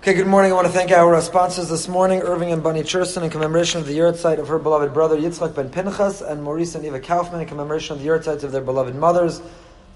[0.00, 0.50] Okay, good morning.
[0.50, 3.86] I want to thank our sponsors this morning, Irving and Bunny Cherson, in commemoration of
[3.86, 7.46] the yahrzeit of her beloved brother Yitzchak ben Pinchas, and Maurice and Eva Kaufman, in
[7.46, 9.42] commemoration of the yahrzeit of their beloved mothers,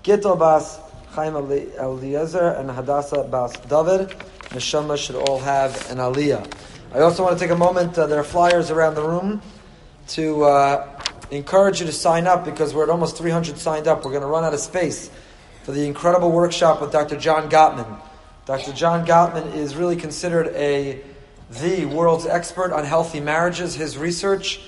[0.02, 0.78] Gittel Bas
[1.12, 4.10] Chaim Eliezer and Hadassah Bas David.
[4.50, 6.52] Neshama should all have an aliyah.
[6.92, 9.40] I also want to take a moment, uh, there are flyers around the room,
[10.08, 11.00] to uh,
[11.30, 14.04] encourage you to sign up because we're at almost 300 signed up.
[14.04, 15.10] We're going to run out of space
[15.62, 17.16] for the incredible workshop with Dr.
[17.16, 18.02] John Gottman.
[18.46, 18.74] Dr.
[18.74, 21.00] John Gottman is really considered a
[21.50, 23.74] the world's expert on healthy marriages.
[23.74, 24.60] His research,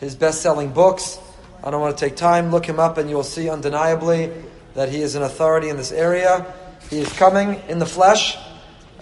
[0.00, 1.16] his best-selling books.
[1.62, 2.50] I don't want to take time.
[2.50, 4.32] Look him up, and you will see undeniably
[4.74, 6.52] that he is an authority in this area.
[6.88, 8.36] He is coming in the flesh,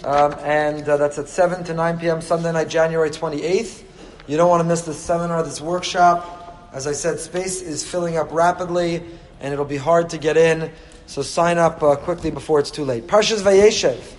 [0.04, 2.20] um, and uh, that's at 7 to 9 p.m.
[2.20, 3.82] Sunday night, January 28th.
[4.26, 6.68] You don't want to miss this seminar, this workshop.
[6.74, 9.02] As I said, space is filling up rapidly,
[9.40, 10.70] and it'll be hard to get in.
[11.06, 13.06] So sign up uh, quickly before it's too late.
[13.06, 14.16] Parshas Vayeshev.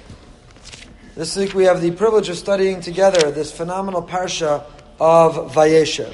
[1.20, 4.64] This week we have the privilege of studying together this phenomenal parsha
[5.02, 6.14] of Vayeshev.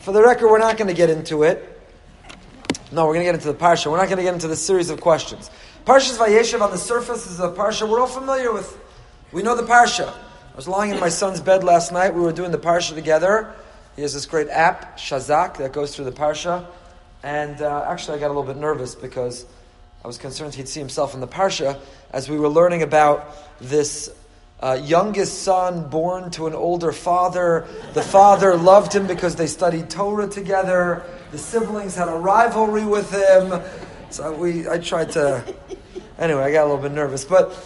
[0.00, 1.80] For the record, we're not going to get into it.
[2.90, 3.88] No, we're going to get into the parsha.
[3.88, 5.48] We're not going to get into the series of questions.
[5.86, 8.76] Parshas Vayeshev on the surface is a parsha we're all familiar with.
[9.30, 10.08] We know the parsha.
[10.12, 12.12] I was lying in my son's bed last night.
[12.12, 13.54] We were doing the parsha together.
[13.94, 16.66] He has this great app, Shazak, that goes through the parsha.
[17.22, 19.46] And uh, actually, I got a little bit nervous because
[20.04, 21.78] I was concerned he'd see himself in the parsha
[22.12, 24.08] as we were learning about this
[24.60, 27.66] uh, youngest son born to an older father.
[27.94, 31.04] The father loved him because they studied Torah together.
[31.32, 33.60] The siblings had a rivalry with him.
[34.10, 35.44] So we, I tried to.
[36.16, 37.56] Anyway, I got a little bit nervous, but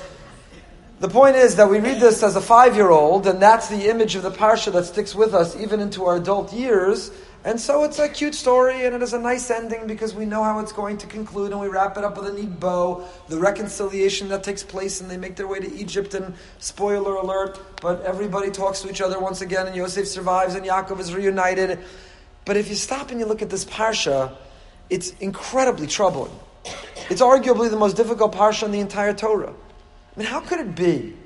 [1.01, 4.23] the point is that we read this as a five-year-old, and that's the image of
[4.23, 7.11] the parsha that sticks with us even into our adult years.
[7.45, 10.45] And so it's a cute story and it has a nice ending because we know
[10.45, 13.05] how it's going to conclude and we wrap it up with a neat bow.
[13.29, 17.61] The reconciliation that takes place and they make their way to Egypt and spoiler alert,
[17.81, 21.81] but everybody talks to each other once again and Yosef survives and Yaakov is reunited.
[22.45, 24.37] But if you stop and you look at this parsha,
[24.89, 26.33] it's incredibly troubling.
[27.11, 29.53] It's arguably the most difficult parsha in the entire Torah.
[30.17, 31.17] I mean, how could it be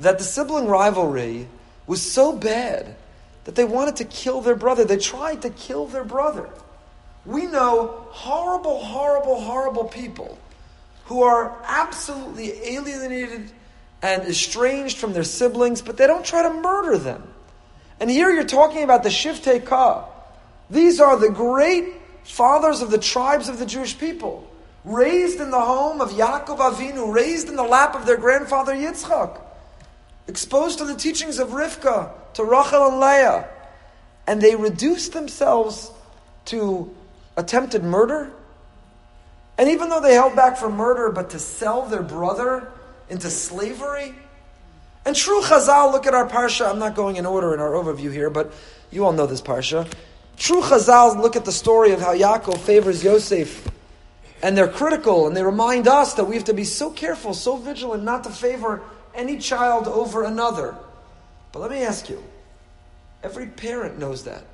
[0.00, 1.46] that the sibling rivalry
[1.86, 2.96] was so bad
[3.44, 4.84] that they wanted to kill their brother.
[4.84, 6.48] They tried to kill their brother.
[7.24, 10.38] We know horrible, horrible, horrible people
[11.06, 13.50] who are absolutely alienated
[14.00, 17.22] and estranged from their siblings, but they don't try to murder them.
[18.00, 20.08] And here you're talking about the Shiftei Ka.
[20.70, 24.48] These are the great fathers of the tribes of the Jewish people,
[24.84, 29.40] raised in the home of Yaakov Avinu, raised in the lap of their grandfather Yitzchak,
[30.28, 33.48] exposed to the teachings of Rivka, to Rachel and Leah,
[34.26, 35.90] and they reduced themselves
[36.46, 36.94] to
[37.36, 38.30] attempted murder.
[39.58, 42.70] And even though they held back from murder, but to sell their brother
[43.08, 44.14] into slavery.
[45.04, 46.70] And true Chazal, look at our parsha.
[46.70, 48.52] I'm not going in order in our overview here, but
[48.90, 49.90] you all know this parsha.
[50.36, 53.68] True Chazal look at the story of how Yaakov favors Yosef,
[54.42, 57.56] and they're critical, and they remind us that we have to be so careful, so
[57.56, 58.82] vigilant, not to favor
[59.14, 60.74] any child over another.
[61.52, 62.22] But let me ask you
[63.22, 64.44] every parent knows that.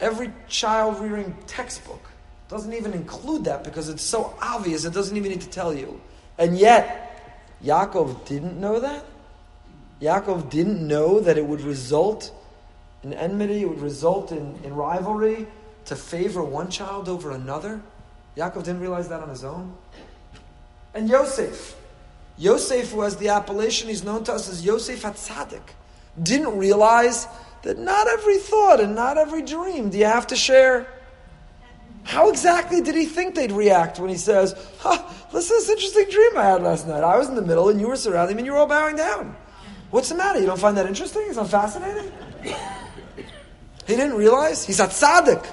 [0.00, 2.10] Every child rearing textbook
[2.48, 6.00] doesn't even include that because it's so obvious, it doesn't even need to tell you.
[6.38, 9.04] And yet, Yaakov didn't know that?
[10.00, 12.32] Yaakov didn't know that it would result
[13.02, 15.46] in enmity, it would result in, in rivalry
[15.86, 17.80] to favor one child over another?
[18.36, 19.74] Yaakov didn't realize that on his own?
[20.94, 21.76] And Yosef.
[22.36, 25.62] Yosef, who has the appellation, he's known to us as Yosef HaTzadik
[26.22, 27.26] didn't realize
[27.62, 30.86] that not every thought and not every dream do you have to share.
[32.02, 35.02] How exactly did he think they'd react when he says, huh,
[35.32, 37.02] listen this interesting dream I had last night.
[37.02, 38.96] I was in the middle and you were surrounding me and you were all bowing
[38.96, 39.34] down.
[39.90, 40.38] What's the matter?
[40.38, 41.22] You don't find that interesting?
[41.26, 42.12] It's not fascinating?
[43.86, 44.64] He didn't realize.
[44.64, 45.46] He's a tzaddik.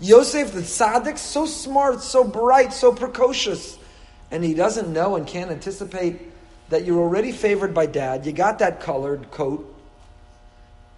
[0.00, 3.78] Yosef, the tzaddik, so smart, so bright, so precocious.
[4.34, 6.20] And he doesn't know and can't anticipate
[6.68, 8.26] that you're already favored by dad.
[8.26, 9.72] You got that colored coat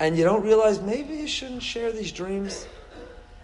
[0.00, 2.66] and you don't realize maybe you shouldn't share these dreams.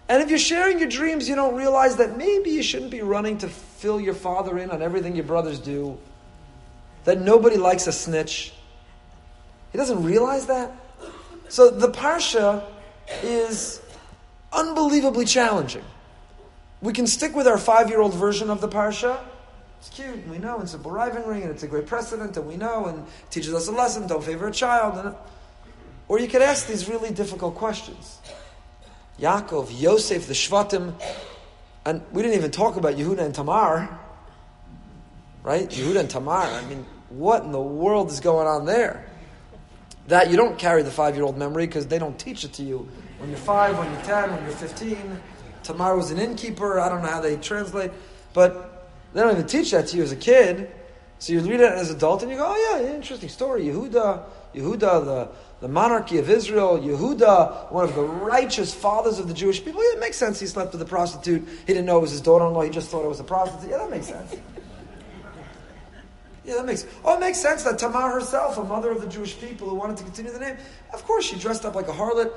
[0.09, 3.37] And if you're sharing your dreams, you don't realize that maybe you shouldn't be running
[3.37, 5.99] to fill your father in on everything your brothers do.
[7.03, 8.51] That nobody likes a snitch.
[9.71, 10.71] He doesn't realize that.
[11.49, 12.63] So the Parsha
[13.21, 13.79] is
[14.51, 15.85] unbelievably challenging.
[16.81, 19.23] We can stick with our five year old version of the Parsha.
[19.85, 22.55] It's cute, and we know, it's a rivalry, and it's a great precedent, and we
[22.55, 25.05] know, and teaches us a lesson don't favor a child.
[25.05, 25.13] And
[26.07, 28.19] or you could ask these really difficult questions.
[29.19, 30.93] Yaakov, Yosef, the Shvatim,
[31.85, 33.99] and we didn't even talk about Yehuda and Tamar.
[35.43, 35.69] right?
[35.69, 36.45] Yehuda and Tamar.
[36.45, 39.05] I mean, what in the world is going on there?
[40.07, 42.87] That you don't carry the five-year-old memory because they don't teach it to you
[43.17, 45.19] when you're five, when you're ten, when you're fifteen.
[45.61, 46.79] Tamar was an innkeeper.
[46.79, 47.91] I don't know how they translate,
[48.33, 48.72] but
[49.13, 50.71] they don't even teach that to you as a kid.
[51.19, 53.63] So you read it as an adult and you go, oh yeah, interesting story.
[53.63, 55.29] Yehuda, Yehuda, the,
[55.61, 59.81] the monarchy of Israel, Yehuda, one of the righteous fathers of the Jewish people.
[59.81, 60.39] Yeah, it makes sense.
[60.39, 61.47] He slept with a prostitute.
[61.65, 62.63] He didn't know it was his daughter-in-law.
[62.63, 63.69] He just thought it was a prostitute.
[63.69, 64.35] Yeah, that makes sense.
[66.45, 66.85] Yeah, that makes.
[67.05, 69.95] Oh, it makes sense that Tamar herself, a mother of the Jewish people who wanted
[69.95, 70.57] to continue the name,
[70.93, 72.33] of course she dressed up like a harlot.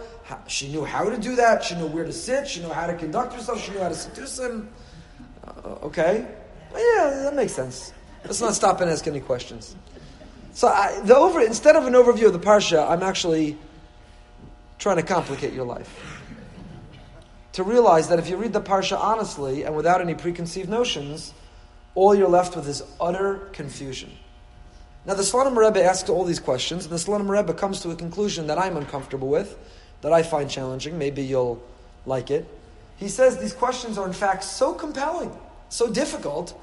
[0.46, 1.64] She knew how to do that.
[1.64, 2.46] She knew where to sit.
[2.46, 3.60] She knew how to conduct herself.
[3.60, 4.68] She knew how to seduce him.
[5.44, 6.24] Uh, okay,
[6.74, 7.92] yeah, that makes sense.
[8.24, 9.76] Let's not stop and ask any questions.
[10.52, 13.56] So I, the over instead of an overview of the parsha, I'm actually
[14.78, 16.22] trying to complicate your life.
[17.52, 21.32] To realize that if you read the parsha honestly and without any preconceived notions
[21.96, 24.12] all you're left with is utter confusion.
[25.06, 27.96] Now, the Slonim Rebbe asks all these questions, and the Slonim Rebbe comes to a
[27.96, 29.56] conclusion that I'm uncomfortable with,
[30.02, 30.98] that I find challenging.
[30.98, 31.62] Maybe you'll
[32.04, 32.46] like it.
[32.96, 35.36] He says these questions are, in fact, so compelling,
[35.68, 36.58] so difficult,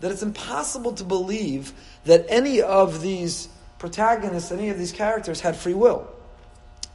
[0.00, 1.72] that it's impossible to believe
[2.04, 6.08] that any of these protagonists, any of these characters, had free will.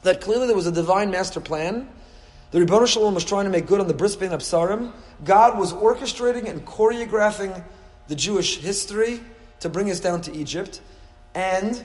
[0.03, 1.87] That clearly there was a divine master plan.
[2.51, 4.91] The Ribbon Shalom was trying to make good on the Bris Bein Absarim.
[5.23, 7.63] God was orchestrating and choreographing
[8.07, 9.21] the Jewish history
[9.61, 10.81] to bring us down to Egypt,
[11.33, 11.81] and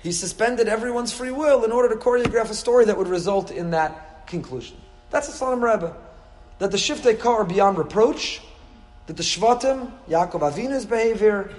[0.00, 3.72] he suspended everyone's free will in order to choreograph a story that would result in
[3.72, 4.76] that conclusion.
[5.10, 5.96] That's the Slonim Rebbe.
[6.60, 8.40] That the Shiftei Kar are beyond reproach,
[9.08, 11.52] that the Shvatim, Yaakov Avinu's behavior,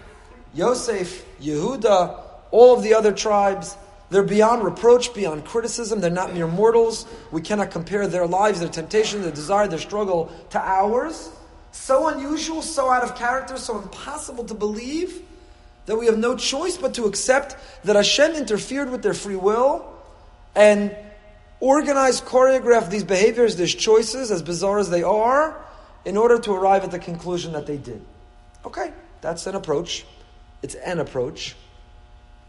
[0.53, 3.75] Yosef, Yehuda, all of the other tribes,
[4.09, 5.99] they're beyond reproach, beyond criticism.
[5.99, 7.05] They're not mere mortals.
[7.31, 11.29] We cannot compare their lives, their temptation, their desire, their struggle to ours
[11.71, 15.21] so unusual, so out of character, so impossible to believe
[15.85, 19.91] that we have no choice but to accept that Hashem interfered with their free will
[20.55, 20.95] and
[21.59, 25.59] organized, choreographed these behaviors, these choices, as bizarre as they are,
[26.09, 28.03] in order to arrive at the conclusion that they did.
[28.65, 28.91] Okay,
[29.21, 30.07] that's an approach.
[30.63, 31.55] It's an approach.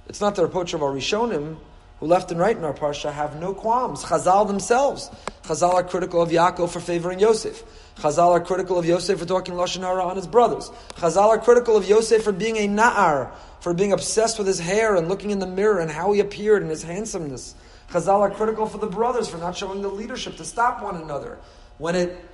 [0.09, 1.59] It's not the approach of our Rishonim,
[1.99, 4.03] who left and right in our parsha have no qualms.
[4.03, 5.11] Chazal themselves.
[5.43, 7.63] Chazal are critical of Yaakov for favoring Yosef.
[7.97, 10.71] Chazal are critical of Yosef for talking Lashon Hara on his brothers.
[10.95, 13.31] Chazal are critical of Yosef for being a na'ar,
[13.61, 16.63] for being obsessed with his hair and looking in the mirror and how he appeared
[16.63, 17.55] and his handsomeness.
[17.91, 21.39] Chazal are critical for the brothers for not showing the leadership to stop one another
[21.77, 22.25] when it,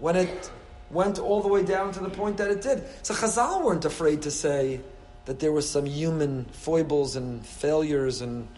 [0.00, 0.50] when it
[0.90, 2.84] went all the way down to the point that it did.
[3.02, 4.80] So Chazal weren't afraid to say
[5.24, 8.48] that there were some human foibles and failures and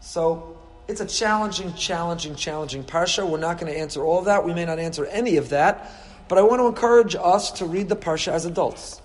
[0.00, 3.28] so it's a challenging, challenging, challenging parsha.
[3.28, 4.44] We're not going to answer all of that.
[4.44, 5.90] We may not answer any of that.
[6.28, 9.00] But I want to encourage us to read the parsha as adults,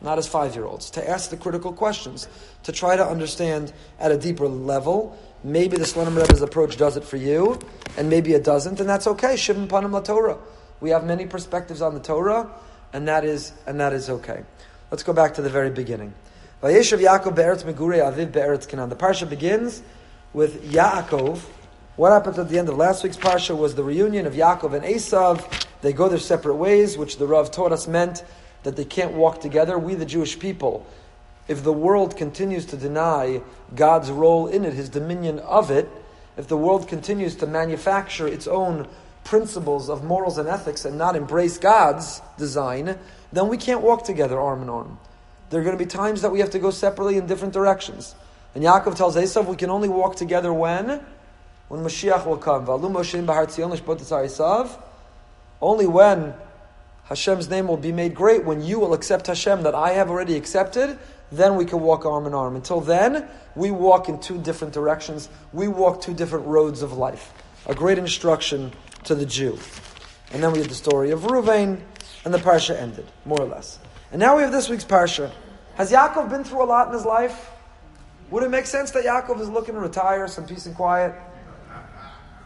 [0.00, 2.28] not as five year olds, to ask the critical questions,
[2.64, 5.18] to try to understand at a deeper level.
[5.42, 7.58] Maybe the Slonim Rebbe's approach does it for you,
[7.96, 9.34] and maybe it doesn't, and that's okay.
[9.34, 10.38] Shivim Panim La Torah.
[10.80, 12.50] We have many perspectives on the Torah,
[12.92, 14.44] and that is and that is okay.
[14.90, 16.14] Let's go back to the very beginning.
[16.62, 18.88] Vayeshav Yaakov be'eretz megure aviv be'eretz.
[18.88, 19.82] The parsha begins
[20.32, 21.40] with Yaakov.
[21.96, 24.84] What happened at the end of last week's parsha was the reunion of Yaakov and
[24.84, 25.66] Esav.
[25.80, 28.24] They go their separate ways, which the Rav taught us meant
[28.62, 29.78] that they can't walk together.
[29.78, 30.86] We, the Jewish people,
[31.46, 33.42] if the world continues to deny
[33.74, 35.88] God's role in it, His dominion of it,
[36.36, 38.88] if the world continues to manufacture its own
[39.24, 42.98] principles of morals and ethics and not embrace God's design,
[43.32, 44.98] then we can't walk together arm in arm.
[45.50, 48.14] There are going to be times that we have to go separately in different directions.
[48.54, 51.00] And Yaakov tells Esav, we can only walk together when?
[51.68, 52.68] When Mashiach will come.
[55.60, 56.34] Only when
[57.04, 60.36] Hashem's name will be made great, when you will accept Hashem that I have already
[60.36, 60.98] accepted,
[61.32, 62.54] then we can walk arm in arm.
[62.56, 65.28] Until then, we walk in two different directions.
[65.52, 67.32] We walk two different roads of life.
[67.66, 68.72] A great instruction
[69.04, 69.58] to the Jew.
[70.32, 71.80] And then we had the story of Ruvain,
[72.24, 73.78] and the parsha ended, more or less.
[74.10, 75.30] And now we have this week's parsha.
[75.74, 77.50] Has Yaakov been through a lot in his life?
[78.30, 81.14] Would it make sense that Yaakov is looking to retire, some peace and quiet?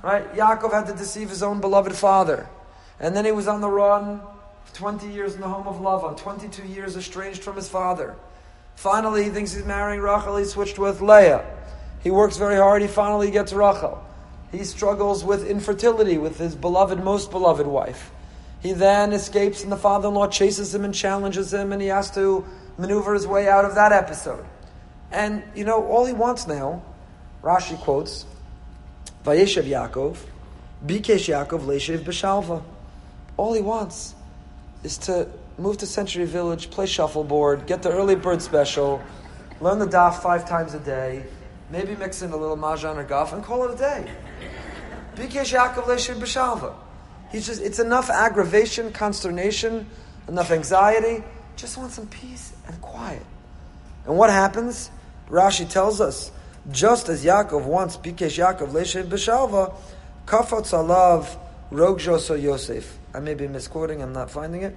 [0.03, 0.33] Right?
[0.35, 2.49] Yaakov had to deceive his own beloved father.
[3.01, 4.21] And then he was on the run
[4.75, 8.17] 20 years in the home of Lavan, 22 years estranged from his father.
[8.77, 10.37] Finally, he thinks he's marrying Rachel.
[10.37, 11.45] He switched with Leah.
[12.01, 12.83] He works very hard.
[12.83, 14.05] He finally gets Rachel.
[14.51, 18.11] He struggles with infertility with his beloved, most beloved wife.
[18.61, 21.89] He then escapes, and the father in law chases him and challenges him, and he
[21.89, 22.45] has to
[22.77, 24.45] maneuver his way out of that episode.
[25.13, 26.83] And, you know, all he wants now,
[27.43, 28.25] Rashi quotes,
[29.25, 30.17] Vayeshev Yaakov,
[30.85, 32.63] Bikesh Yaakov Leshev B'Shalva.
[33.37, 34.15] All he wants
[34.83, 39.03] is to move to Century Village, play shuffleboard, get the early bird special,
[39.61, 41.25] learn the daf five times a day,
[41.71, 44.11] maybe mix in a little mahjong or golf, and call it a day.
[45.19, 46.75] Bikesh Yaakov B'Shalva.
[47.33, 49.89] He's just, it's enough aggravation, consternation,
[50.29, 51.25] enough anxiety.
[51.57, 53.27] Just want some peace and quiet.
[54.07, 54.91] And what happens?
[55.29, 56.31] Rashi tells us,
[56.71, 59.75] just as Yaakov wants Bikesh Yaakov Leshir B'Shalva,
[60.25, 61.37] Kafotz Alav
[61.73, 62.97] Rogjoso Yosef.
[63.13, 64.77] I may be misquoting, I'm not finding it.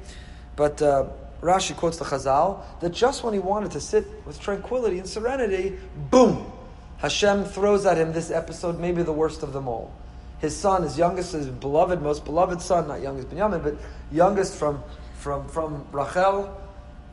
[0.55, 1.05] But uh,
[1.41, 5.77] Rashi quotes the Chazal that just when he wanted to sit with tranquility and serenity,
[6.09, 6.51] boom,
[6.97, 9.93] Hashem throws at him this episode, maybe the worst of them all
[10.41, 13.75] his son, his youngest, his beloved, most beloved son, not youngest Benjamin, but
[14.11, 14.83] youngest from,
[15.19, 16.59] from, from Rachel,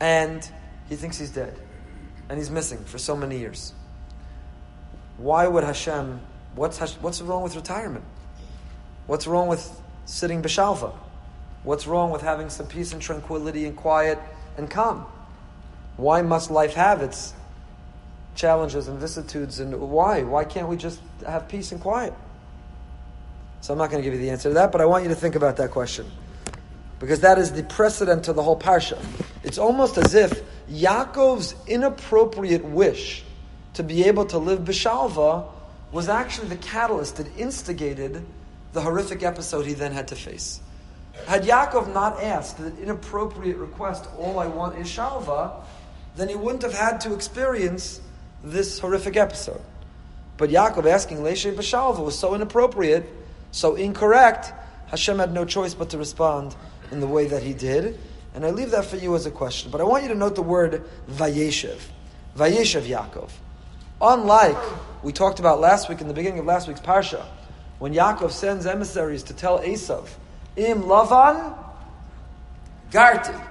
[0.00, 0.50] and
[0.88, 1.54] he thinks he's dead.
[2.30, 3.74] And he's missing for so many years.
[5.18, 6.20] Why would Hashem,
[6.54, 8.04] what's, what's wrong with retirement?
[9.06, 10.94] What's wrong with sitting Bishalva?
[11.64, 14.18] What's wrong with having some peace and tranquility and quiet
[14.56, 15.04] and calm?
[15.98, 17.34] Why must life have its
[18.34, 20.22] challenges and vicissitudes and why?
[20.22, 22.14] Why can't we just have peace and quiet?
[23.60, 25.10] So I'm not going to give you the answer to that, but I want you
[25.10, 26.06] to think about that question.
[27.00, 28.98] Because that is the precedent to the whole parsha.
[29.42, 33.24] It's almost as if Yaakov's inappropriate wish
[33.74, 35.46] to be able to live Bishalva
[35.92, 38.24] was actually the catalyst that instigated
[38.72, 40.60] the horrific episode he then had to face.
[41.26, 45.62] Had Yaakov not asked that inappropriate request, all I want is Shalva,
[46.16, 48.00] then he wouldn't have had to experience
[48.42, 49.60] this horrific episode.
[50.36, 53.08] But Yaakov asking Leshe B'Shalva was so inappropriate
[53.58, 54.52] so incorrect,
[54.86, 56.54] Hashem had no choice but to respond
[56.92, 57.98] in the way that he did.
[58.32, 59.72] And I leave that for you as a question.
[59.72, 61.80] But I want you to note the word Vayeshev.
[62.36, 63.30] Vayeshev Yaakov.
[64.00, 67.26] Unlike we talked about last week in the beginning of last week's Parsha,
[67.80, 70.06] when Yaakov sends emissaries to tell Esav,
[70.54, 71.58] Im Lavan
[72.92, 73.44] Garti.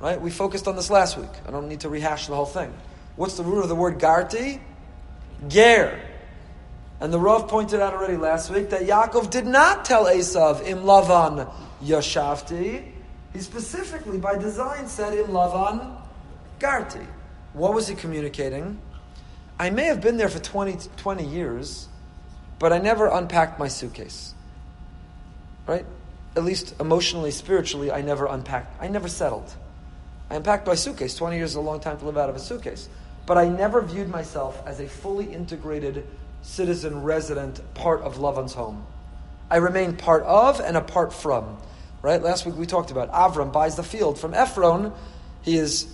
[0.00, 0.18] Right?
[0.18, 1.28] We focused on this last week.
[1.46, 2.72] I don't need to rehash the whole thing.
[3.16, 4.62] What's the root of the word Garti?
[5.46, 6.00] Ger.
[7.02, 10.84] And the Rav pointed out already last week that Yaakov did not tell Esav, Im
[10.84, 12.92] Lavan Yashavti.
[13.32, 15.96] He specifically, by design, said, Im Lavan
[16.60, 17.04] Garti.
[17.54, 18.78] What was he communicating?
[19.58, 21.88] I may have been there for 20, 20 years,
[22.60, 24.32] but I never unpacked my suitcase.
[25.66, 25.84] Right?
[26.36, 28.80] At least emotionally, spiritually, I never unpacked.
[28.80, 29.52] I never settled.
[30.30, 31.16] I unpacked my suitcase.
[31.16, 32.88] 20 years is a long time to live out of a suitcase.
[33.26, 36.06] But I never viewed myself as a fully integrated
[36.42, 38.86] citizen, resident, part of Lavan's home.
[39.50, 41.58] I remain part of and apart from.
[42.02, 42.22] Right?
[42.22, 44.92] Last week we talked about Avram buys the field from Ephron.
[45.42, 45.86] He is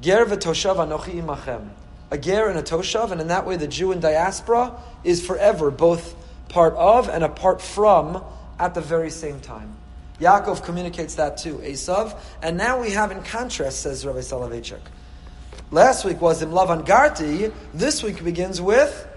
[0.00, 1.70] ger v'toshav anochi imachem.
[2.10, 5.70] A ger and a toshav, and in that way the Jew in diaspora is forever
[5.70, 6.14] both
[6.48, 8.22] part of and apart from
[8.58, 9.74] at the very same time.
[10.20, 14.80] Yaakov communicates that to Esav, and now we have in contrast, says Rabbi Soloveitchik.
[15.70, 17.52] Last week was in Lavan Garti.
[17.72, 19.08] This week begins with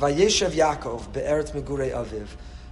[0.00, 2.26] Vayeshev Yaakov be'eretz megurei aviv.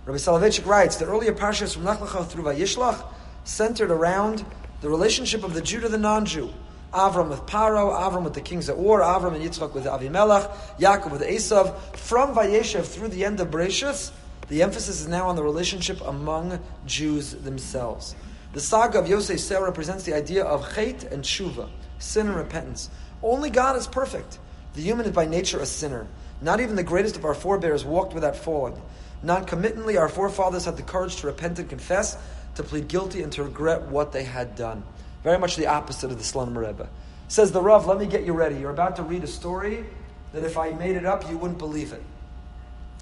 [0.06, 3.04] Rabbi Soloveitchik writes the earlier parshas from Lech Lecha through Vayishlach
[3.44, 4.47] centered around
[4.80, 6.50] the relationship of the Jew to the non-Jew.
[6.94, 11.12] Avram with Paro, Avram with the kings at war, Avram and Yitzchak with Avimelech, Yaakov
[11.12, 11.78] with Esav.
[11.97, 14.11] From Vayeshev through the end of Bereshus,
[14.49, 18.14] the emphasis is now on the relationship among Jews themselves.
[18.54, 21.68] The saga of Yosef Seh represents the idea of chait and shuva,
[21.99, 22.88] sin and repentance.
[23.23, 24.38] Only God is perfect.
[24.73, 26.06] The human is by nature a sinner.
[26.40, 28.80] Not even the greatest of our forebears walked without falling.
[29.23, 32.16] Non-committantly, our forefathers had the courage to repent and confess,
[32.54, 34.83] to plead guilty, and to regret what they had done.
[35.25, 36.88] Very much the opposite of the Slonim Rebbe.
[37.26, 38.57] Says the Rav, let me get you ready.
[38.57, 39.85] You're about to read a story
[40.33, 42.02] that if I made it up, you wouldn't believe it.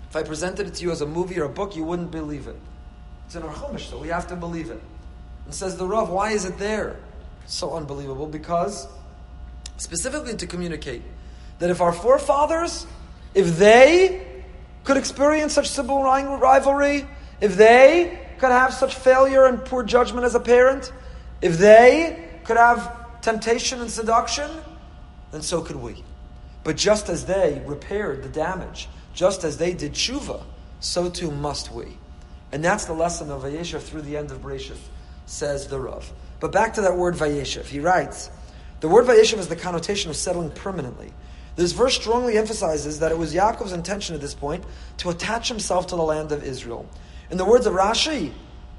[0.09, 2.47] If I presented it to you as a movie or a book, you wouldn't believe
[2.47, 2.57] it.
[3.27, 4.81] It's in our Chumash, so we have to believe it.
[5.45, 6.97] And says the Rav, why is it there?
[7.47, 8.89] So unbelievable because,
[9.77, 11.03] specifically to communicate
[11.59, 12.87] that if our forefathers
[13.37, 14.27] if they
[14.85, 17.07] could experience such civil rivalry,
[17.41, 20.91] if they could have such failure and poor judgment as a parent,
[21.43, 24.51] if they could have temptation and seduction,
[25.33, 26.03] then so could we.
[26.65, 30.43] But just as they repaired the damage, just as they did tshuva,
[30.81, 31.99] so too must we.
[32.53, 34.79] And that's the lesson of Vayeshev through the end of Bereshit,
[35.27, 36.11] says the Rav.
[36.41, 37.67] But back to that word Vayeshev.
[37.67, 38.31] He writes,
[38.81, 41.13] the word Vayeshev is the connotation of settling permanently.
[41.57, 44.63] This verse strongly emphasizes that it was Yaakov's intention at this point
[44.99, 46.87] to attach himself to the land of Israel.
[47.31, 48.33] In the words of Rashi,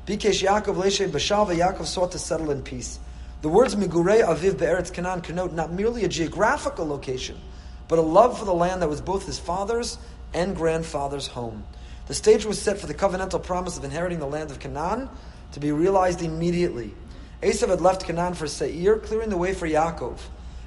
[0.05, 2.99] Bikesh Yaakov Leshe Bashalva, Yaakov sought to settle in peace.
[3.41, 7.39] The words Migurei Aviv Be'eretz Canaan connote not merely a geographical location,
[7.87, 9.97] but a love for the land that was both his father's
[10.33, 11.65] and grandfather's home.
[12.07, 15.09] The stage was set for the covenantal promise of inheriting the land of Canaan
[15.53, 16.93] to be realized immediately.
[17.41, 20.19] Esav had left Canaan for Seir, clearing the way for Yaakov.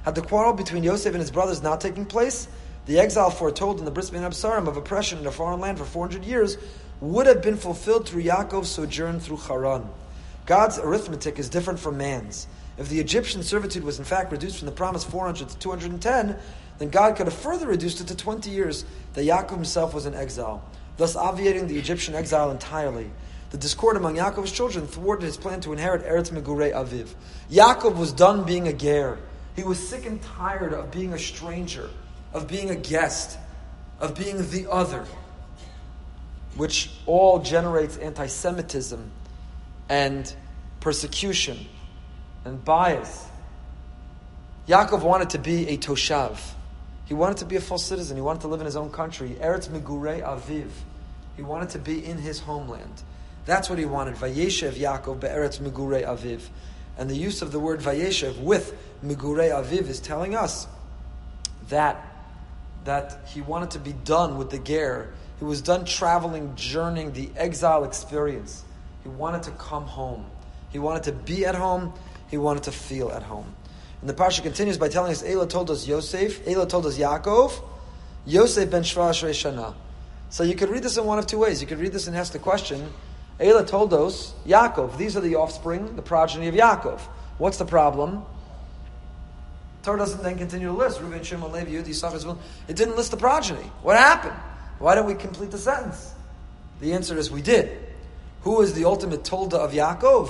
[0.03, 2.47] Had the quarrel between Yosef and his brothers not taken place,
[2.87, 5.85] the exile foretold in the Bris Bein Absarim of oppression in a foreign land for
[5.85, 6.57] 400 years
[6.99, 9.87] would have been fulfilled through Yaakov's sojourn through Haran.
[10.45, 12.47] God's arithmetic is different from man's.
[12.77, 16.35] If the Egyptian servitude was in fact reduced from the promised 400 to 210,
[16.79, 20.15] then God could have further reduced it to 20 years that Yaakov himself was in
[20.15, 20.67] exile,
[20.97, 23.11] thus obviating the Egyptian exile entirely.
[23.51, 27.09] The discord among Yaakov's children thwarted his plan to inherit Eretz Megurei Aviv.
[27.51, 29.19] Yaakov was done being a ger.
[29.55, 31.89] He was sick and tired of being a stranger,
[32.33, 33.37] of being a guest,
[33.99, 35.05] of being the other,
[36.55, 39.11] which all generates anti Semitism
[39.89, 40.33] and
[40.79, 41.67] persecution
[42.45, 43.25] and bias.
[44.67, 46.37] Yaakov wanted to be a toshav.
[47.05, 48.15] He wanted to be a full citizen.
[48.15, 49.35] He wanted to live in his own country.
[49.41, 50.69] Eretz Megurei Aviv.
[51.35, 53.01] He wanted to be in his homeland.
[53.45, 54.15] That's what he wanted.
[54.15, 56.41] Vayeshev Yaakov be'eretz Megurei Aviv.
[56.97, 60.67] And the use of the word Vayeshev with Megurei Aviv is telling us
[61.69, 62.05] that,
[62.85, 65.13] that he wanted to be done with the ger.
[65.39, 68.63] He was done traveling, journeying, the exile experience.
[69.03, 70.25] He wanted to come home.
[70.69, 71.93] He wanted to be at home.
[72.29, 73.55] He wanted to feel at home.
[74.01, 77.53] And the parsha continues by telling us, Elah told us Yosef, Elah told us Yaakov,
[78.25, 79.73] Yosef ben Shva Shana.
[80.29, 81.59] So you could read this in one of two ways.
[81.61, 82.89] You could read this and ask the question,
[83.39, 86.99] Elah told us, Yaakov, these are the offspring, the progeny of Yaakov.
[87.37, 88.23] What's the problem?
[89.83, 93.17] Torah doesn't then continue to list Reuben, Shimon, Levi, Yud, Yisachar, It didn't list the
[93.17, 93.71] progeny.
[93.81, 94.35] What happened?
[94.77, 96.13] Why don't we complete the sentence?
[96.79, 97.77] The answer is we did.
[98.41, 100.29] Who is the ultimate tolda of Yaakov?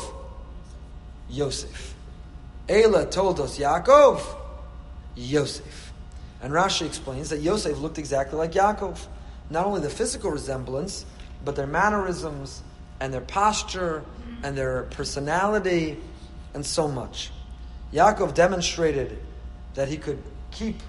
[1.29, 1.95] Yosef.
[2.69, 4.21] Elah told us Yaakov,
[5.15, 5.93] Yosef.
[6.41, 8.97] And Rashi explains that Yosef looked exactly like Yaakov.
[9.49, 11.05] Not only the physical resemblance,
[11.43, 12.61] but their mannerisms
[12.99, 14.03] and their posture
[14.43, 15.97] and their personality
[16.53, 17.31] and so much.
[17.93, 19.19] Yaakov demonstrated
[19.75, 20.81] that he could keep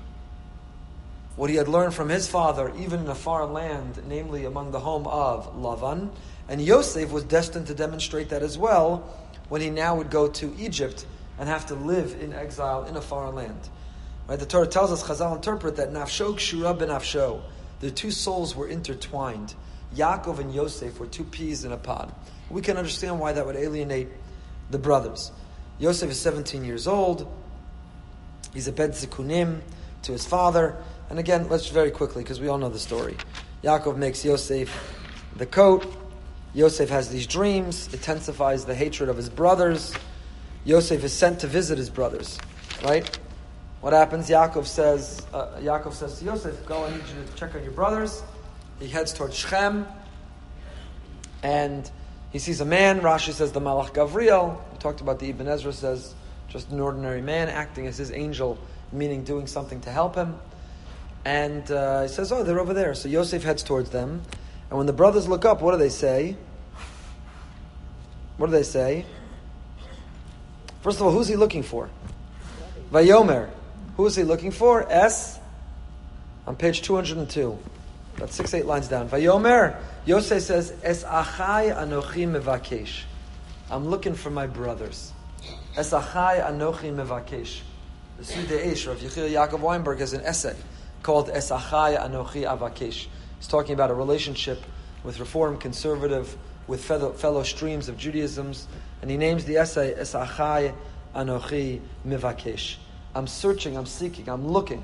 [1.37, 4.81] what he had learned from his father, even in a foreign land, namely among the
[4.81, 6.11] home of Lavan.
[6.49, 9.09] And Yosef was destined to demonstrate that as well
[9.49, 11.07] when he now would go to Egypt
[11.39, 13.69] and have to live in exile in a foreign land.
[14.29, 14.39] Right?
[14.39, 17.41] The Torah tells us, Chazal interpret that Nafsho Kshura ben Nafsho,
[17.81, 19.55] the two souls were intertwined.
[19.95, 22.15] Yaakov and Yosef were two peas in a pod.
[22.51, 24.09] We can understand why that would alienate
[24.71, 25.33] the brothers.
[25.79, 27.31] Yosef is 17 years old.
[28.53, 29.61] He's a ben zikunim
[30.03, 30.77] to his father.
[31.11, 33.17] And again, let's very quickly, because we all know the story.
[33.63, 34.71] Yaakov makes Yosef
[35.37, 35.87] the coat.
[36.55, 39.95] Yosef has these dreams, intensifies the hatred of his brothers.
[40.65, 42.39] Yosef is sent to visit his brothers,
[42.85, 43.19] right?
[43.81, 44.29] What happens?
[44.29, 47.73] Yaakov says, uh, Yaakov says to Yosef, "Go, I need you to check on your
[47.73, 48.23] brothers."
[48.79, 49.87] He heads towards Shechem,
[51.43, 51.91] and
[52.31, 53.01] he sees a man.
[53.01, 54.57] Rashi says the Malach Gavriel.
[54.73, 56.15] We talked about the Ibn Ezra says
[56.53, 58.59] just an ordinary man acting as his angel,
[58.93, 60.37] meaning doing something to help him.
[61.25, 64.23] And uh, he says, "Oh, they're over there." So Yosef heads towards them,
[64.69, 66.37] and when the brothers look up, what do they say?
[68.37, 69.07] What do they say?
[70.83, 71.89] First of all, who's he looking for?
[72.91, 73.49] Vayomer.
[73.97, 74.91] Who is he looking for?
[74.91, 75.39] S.
[76.47, 77.59] On page 202.
[78.17, 79.09] About six, eight lines down.
[79.09, 79.77] Vayomer.
[80.05, 83.03] Yosef says, Es achai anochi mevakesh.
[83.71, 85.13] I'm looking for my brothers.
[85.77, 87.61] Es achai anochi mevakesh.
[88.19, 90.57] The Seridei Eish, Rav Yechiel Yaakov Weinberg has an essay
[91.03, 93.07] called Es achai anochi avakesh.
[93.39, 94.63] He's talking about a relationship
[95.03, 98.69] with Reform, conservative, with fellow, fellow streams of Judaism's
[99.03, 100.73] and he names the essay Esachai
[101.15, 102.77] Anochi Mivakesh.
[103.15, 104.83] I'm searching, I'm seeking, I'm looking.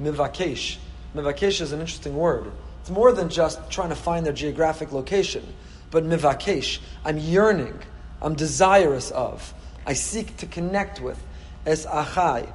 [0.00, 0.78] Mivakesh.
[1.14, 2.50] Mivakesh is an interesting word.
[2.80, 5.44] It's more than just trying to find their geographic location,
[5.90, 6.78] but mivakesh.
[7.04, 7.78] I'm yearning,
[8.22, 9.52] I'm desirous of,
[9.88, 11.20] I seek to connect with.
[11.66, 12.52] Es achai.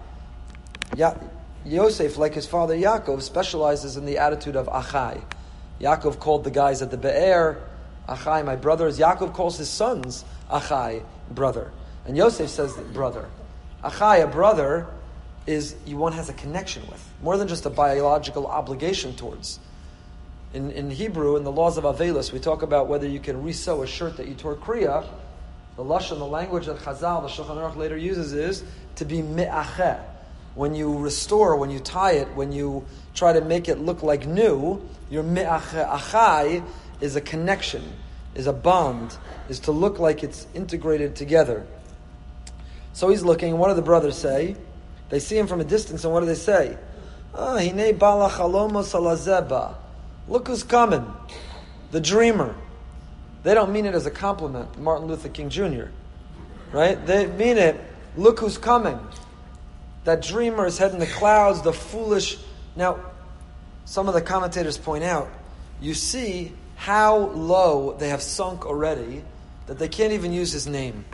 [0.96, 1.15] Ya-
[1.65, 5.22] Yosef, like his father Yaakov, specializes in the attitude of achai.
[5.82, 7.62] Yaakov called the guys at the Be'er
[8.08, 9.00] Achai, my brothers.
[9.00, 11.72] Yaakov calls his sons Achai, brother.
[12.06, 13.26] And Yosef says brother.
[13.84, 14.88] Achai, a brother,
[15.48, 19.60] is you one has a connection with, more than just a biological obligation towards.
[20.54, 23.84] In, in Hebrew, in the laws of Avelis, we talk about whether you can resew
[23.84, 25.08] a shirt that you tore kriya.
[25.76, 28.64] The lashon, the language that Chazal, the Shulchan Aruch later uses is
[28.98, 30.00] to be me'acheh.
[30.54, 34.28] When you restore, when you tie it, when you try to make it look like
[34.28, 35.90] new, your me'acheh.
[35.90, 36.64] Achai
[37.02, 37.84] is a connection,
[38.36, 39.18] is a bond,
[39.50, 41.66] is to look like it's integrated together.
[42.94, 44.56] So he's looking, what do the brothers say?
[45.10, 46.78] They see him from a distance, and what do they say?
[47.34, 49.76] Ah, hine bala salazeba.
[50.28, 51.12] Look who's coming.
[51.90, 52.56] The dreamer.
[53.43, 55.86] They don't mean it as a compliment, Martin Luther King Jr.
[56.71, 57.06] Right?
[57.06, 57.79] They mean it.
[58.15, 58.99] Look who's coming.
[60.06, 62.38] That dreamer is heading the clouds, the foolish.
[62.75, 62.99] Now,
[63.86, 65.29] some of the commentators point out,
[65.82, 69.23] you see how low they have sunk already
[69.67, 71.06] that they can't even use his name.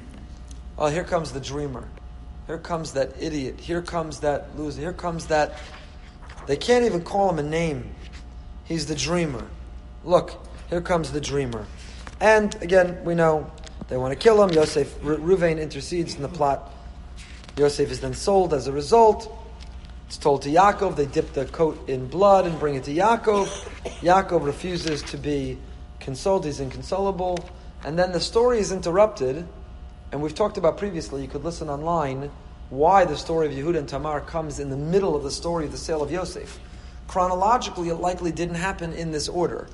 [0.77, 1.87] Oh, here comes the dreamer.
[2.47, 3.59] Here comes that idiot.
[3.59, 4.81] Here comes that loser.
[4.81, 5.59] Here comes that.
[6.47, 7.93] They can't even call him a name.
[8.65, 9.45] He's the dreamer.
[10.03, 10.33] Look,
[10.69, 11.65] here comes the dreamer.
[12.19, 13.51] And again, we know
[13.87, 14.51] they want to kill him.
[14.51, 16.71] Yosef, Ruvain intercedes in the plot.
[17.57, 19.35] Yosef is then sold as a result.
[20.07, 23.47] It's told to Yaakov, they dip the coat in blood and bring it to Yaakov.
[24.01, 25.57] Yaakov refuses to be
[25.99, 27.37] consoled, he's inconsolable.
[27.83, 29.47] And then the story is interrupted
[30.11, 32.31] and we've talked about previously, you could listen online,
[32.69, 35.71] why the story of Yehuda and Tamar comes in the middle of the story of
[35.71, 36.59] the sale of Yosef.
[37.07, 39.67] Chronologically, it likely didn't happen in this order.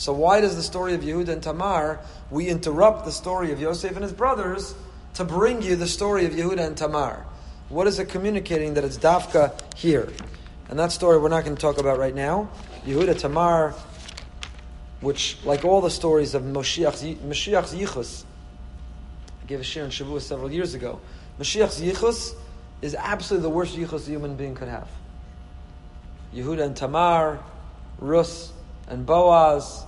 [0.00, 3.92] So why does the story of Yehuda and Tamar, we interrupt the story of Yosef
[3.92, 4.74] and his brothers
[5.12, 7.26] to bring you the story of Yehuda and Tamar?
[7.68, 10.10] What is it communicating that it's Dafka here?
[10.70, 12.48] And that story we're not going to talk about right now.
[12.86, 13.74] Yehuda, Tamar,
[15.02, 18.24] which, like all the stories of Moshiach's, Moshiach's Yichus,
[19.46, 20.98] gave a share in Shavuot several years ago.
[21.38, 22.32] Mashiach's yichus
[22.80, 24.88] is absolutely the worst yichus a human being could have.
[26.34, 27.38] Yehuda and Tamar,
[27.98, 28.50] Rus
[28.88, 29.84] and Boaz,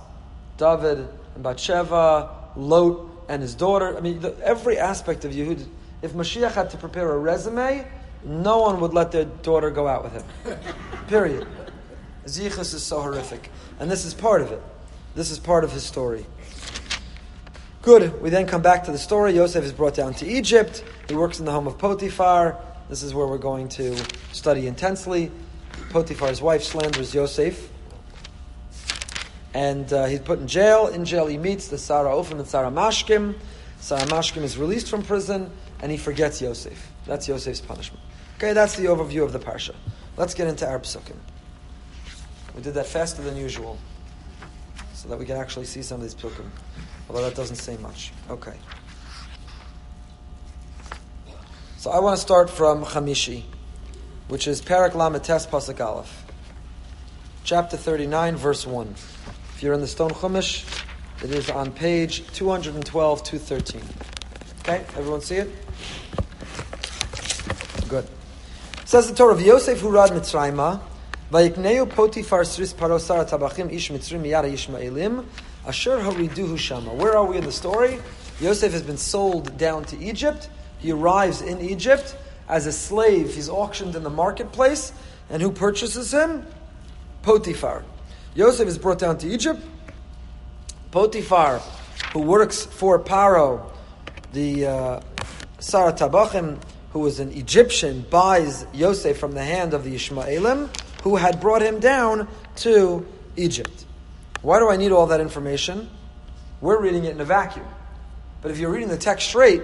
[0.63, 3.97] David and Bathsheba, Lot and his daughter.
[3.97, 5.67] I mean, the, every aspect of Yehuda.
[6.01, 7.85] If Mashiach had to prepare a resume,
[8.23, 10.57] no one would let their daughter go out with him.
[11.07, 11.45] Period.
[12.25, 13.49] Zichus is so horrific.
[13.81, 14.61] And this is part of it.
[15.15, 16.25] This is part of his story.
[17.81, 18.21] Good.
[18.21, 19.33] We then come back to the story.
[19.33, 20.85] Yosef is brought down to Egypt.
[21.09, 22.57] He works in the home of Potiphar.
[22.87, 23.97] This is where we're going to
[24.31, 25.29] study intensely.
[25.89, 27.72] Potiphar's wife slanders Yosef.
[29.53, 30.87] And uh, he's put in jail.
[30.87, 33.35] In jail, he meets the Sar HaOfim and Sar HaMashkim.
[33.79, 36.91] Sar HaMashkim is released from prison, and he forgets Yosef.
[37.05, 38.03] That's Yosef's punishment.
[38.37, 39.75] Okay, that's the overview of the parsha.
[40.17, 41.17] Let's get into our psukim.
[42.55, 43.77] We did that faster than usual,
[44.93, 46.49] so that we can actually see some of these psukim.
[47.09, 48.11] Although that doesn't say much.
[48.29, 48.53] Okay.
[51.77, 53.43] So I want to start from Chamishi,
[54.29, 56.25] which is Perek Lamed Tes Pasuk Aleph.
[57.43, 58.95] Chapter 39, verse 1.
[59.63, 60.65] You're in the Stone Chumash,
[61.23, 63.81] it is on page 212, 213.
[64.59, 65.49] Okay, everyone see it?
[67.87, 68.05] Good.
[68.83, 70.81] Says the Torah of Yosef Hurad Mitzrayma,
[71.31, 75.23] Vayikneu Potifar Sris Parosar Tabachim Ish Mitzrim Yara Yishmaelim,
[75.65, 76.93] Asher Hariduhu Shama.
[76.93, 77.99] Where are we in the story?
[78.41, 80.49] Yosef has been sold down to Egypt.
[80.79, 82.17] He arrives in Egypt
[82.49, 83.33] as a slave.
[83.33, 84.91] He's auctioned in the marketplace.
[85.29, 86.45] And who purchases him?
[87.21, 87.85] Potiphar.
[88.35, 89.61] Yosef is brought down to Egypt.
[90.91, 91.59] Potiphar,
[92.13, 93.71] who works for Paro,
[94.31, 95.01] the uh,
[95.59, 96.59] Sar HaTabachim,
[96.91, 100.69] who was an Egyptian, buys Yosef from the hand of the Ishmaelim,
[101.03, 103.85] who had brought him down to Egypt.
[104.41, 105.89] Why do I need all that information?
[106.59, 107.67] We're reading it in a vacuum.
[108.41, 109.61] But if you're reading the text straight,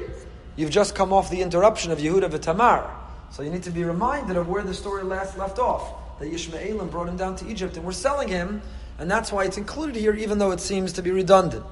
[0.55, 2.89] you've just come off the interruption of Yehuda v'Tamar.
[3.31, 5.98] So you need to be reminded of where the story last left off.
[6.19, 8.61] That Yishmaelim brought him down to Egypt and we're selling him,
[8.97, 11.63] and that's why it's included here, even though it seems to be redundant.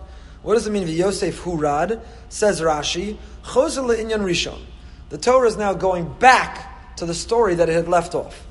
[0.41, 0.87] What does it mean?
[0.87, 4.61] Yosef Hurad says Rashi, inyan Rishon.
[5.09, 8.45] The Torah is now going back to the story that it had left off.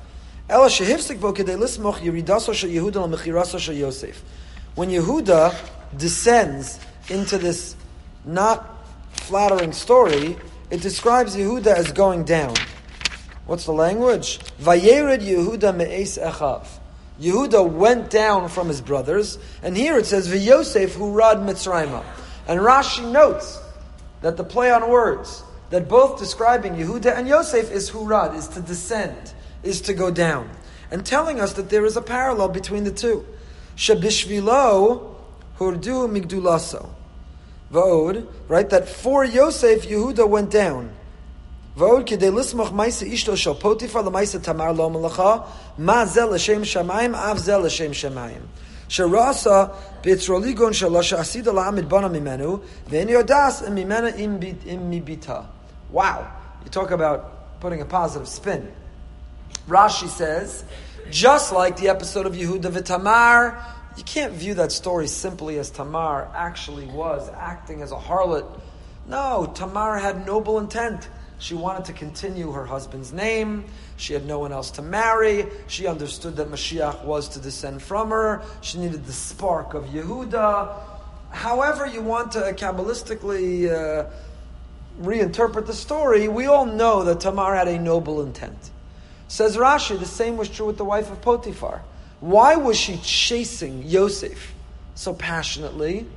[0.47, 0.69] When
[4.89, 5.55] Yehuda
[5.97, 6.79] descends
[7.09, 7.75] into this
[8.25, 10.37] not flattering story,
[10.69, 12.53] it describes Yehuda as going down.
[13.47, 14.39] What's the language?
[14.59, 16.67] Vayered Yehuda me'es echav.
[17.19, 22.03] Yehuda went down from his brothers, and here it says V'Yosef hurad Mitzrayma.
[22.47, 23.59] And Rashi notes
[24.21, 28.61] that the play on words that both describing Yehuda and Yosef is hurad, is to
[28.61, 29.33] descend,
[29.63, 30.49] is to go down,
[30.91, 33.25] and telling us that there is a parallel between the two.
[33.77, 35.15] Shebishvilo
[35.57, 36.89] hurdu migdulaso.
[37.71, 38.69] Vod, right?
[38.69, 40.91] That for Yosef, Yehuda went down.
[44.03, 45.45] La'ma'isa tamar lo malacha
[45.77, 48.41] ma zel l'shem shamayim av zel l'shem shamayim.
[48.89, 54.39] Sherasa b'etzroligon shalasha asida la'amid bana mimenu ve'en yodas mimena im
[54.89, 55.45] mibita.
[55.91, 56.27] Wow.
[56.63, 58.71] You talk about putting a positive spin.
[59.67, 60.63] Rashi says,
[61.11, 63.61] just like the episode of Yehuda v'Tamar,
[63.97, 68.45] you can't view that story simply as Tamar actually was acting as a harlot.
[69.07, 71.09] No, Tamar had noble intent.
[71.39, 73.65] She wanted to continue her husband's name.
[73.97, 75.45] She had no one else to marry.
[75.67, 78.41] She understood that Mashiach was to descend from her.
[78.61, 80.75] She needed the spark of Yehuda.
[81.29, 84.09] However, you want to Kabbalistically uh,
[84.99, 88.71] reinterpret the story, we all know that Tamar had a noble intent.
[89.27, 91.83] Says Rashi, the same was true with the wife of Potiphar.
[92.19, 94.53] Why was she chasing Yosef
[94.95, 96.07] so passionately?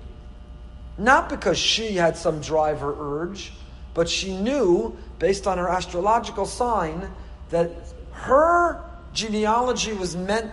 [0.96, 3.52] Not because she had some drive or urge,
[3.94, 7.08] but she knew, based on her astrological sign,
[7.50, 7.70] that
[8.10, 10.50] her genealogy was meant,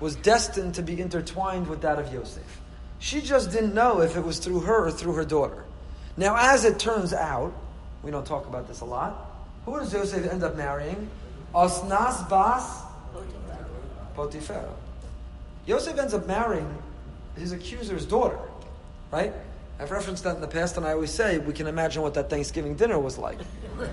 [0.00, 2.60] was destined to be intertwined with that of Yosef.
[2.98, 5.64] She just didn't know if it was through her or through her daughter.
[6.18, 7.54] Now, as it turns out,
[8.02, 9.46] we don't talk about this a lot.
[9.64, 11.08] Who does Yosef end up marrying?
[11.54, 12.82] Osnas Bas
[14.14, 14.68] Potiphar.
[15.66, 16.76] Yosef ends up marrying
[17.36, 18.38] his accuser's daughter,
[19.12, 19.32] right?
[19.78, 22.28] I've referenced that in the past, and I always say we can imagine what that
[22.28, 23.38] Thanksgiving dinner was like.
[23.80, 23.90] It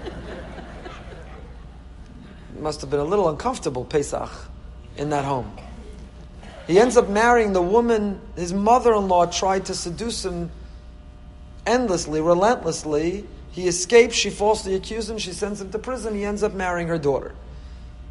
[2.59, 4.29] must have been a little uncomfortable, Pesach,
[4.97, 5.55] in that home.
[6.67, 10.49] He ends up marrying the woman his mother in law tried to seduce him
[11.65, 13.25] endlessly, relentlessly.
[13.51, 16.87] He escapes, she falsely accuses him, she sends him to prison, he ends up marrying
[16.87, 17.33] her daughter.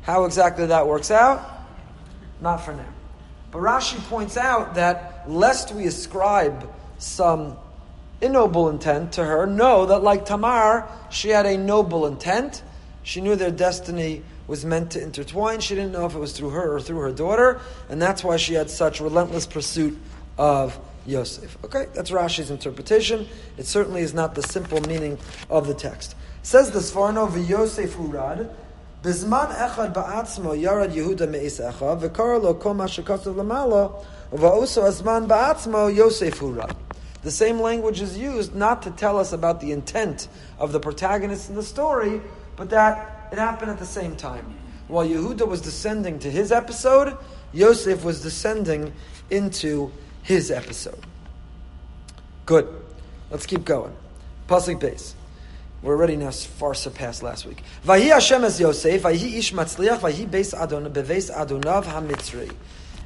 [0.03, 1.43] How exactly that works out?
[2.41, 2.85] Not for now.
[3.51, 7.57] But Rashi points out that lest we ascribe some
[8.21, 12.63] ignoble intent to her know that, like Tamar, she had a noble intent.
[13.03, 15.61] She knew their destiny was meant to intertwine.
[15.61, 18.37] She didn't know if it was through her or through her daughter, and that's why
[18.37, 19.99] she had such relentless pursuit
[20.39, 21.57] of Yosef.
[21.65, 23.27] Okay, that's Rashi's interpretation.
[23.57, 25.19] It certainly is not the simple meaning
[25.51, 26.13] of the text.
[26.41, 28.49] It says the Sforno v'Yosef urad.
[29.05, 33.87] בזמן אחד בעצמו ירד יהודה מעיס אחיו, וקרא לו כל מה שכתוב למעלה,
[34.33, 36.43] ובאוסו הזמן בעצמו יוסף
[37.25, 41.49] the same language is used not to tell us about the intent of the protagonist
[41.49, 42.21] in the story,
[42.55, 44.55] but that it happened at the same time.
[44.89, 47.17] While Yehuda was descending to his episode,
[47.55, 48.93] Yosef was descending
[49.31, 49.91] into
[50.23, 51.01] his episode.
[52.45, 52.69] Good.
[53.31, 53.97] Let's keep going.
[54.47, 55.15] Pasuk base.
[55.81, 57.63] We're already now far surpassed last week.
[57.87, 62.53] Vahi Hashem es Yosef, vahi ish matzliach, vahi beis adon, beveis adonav hamitzri.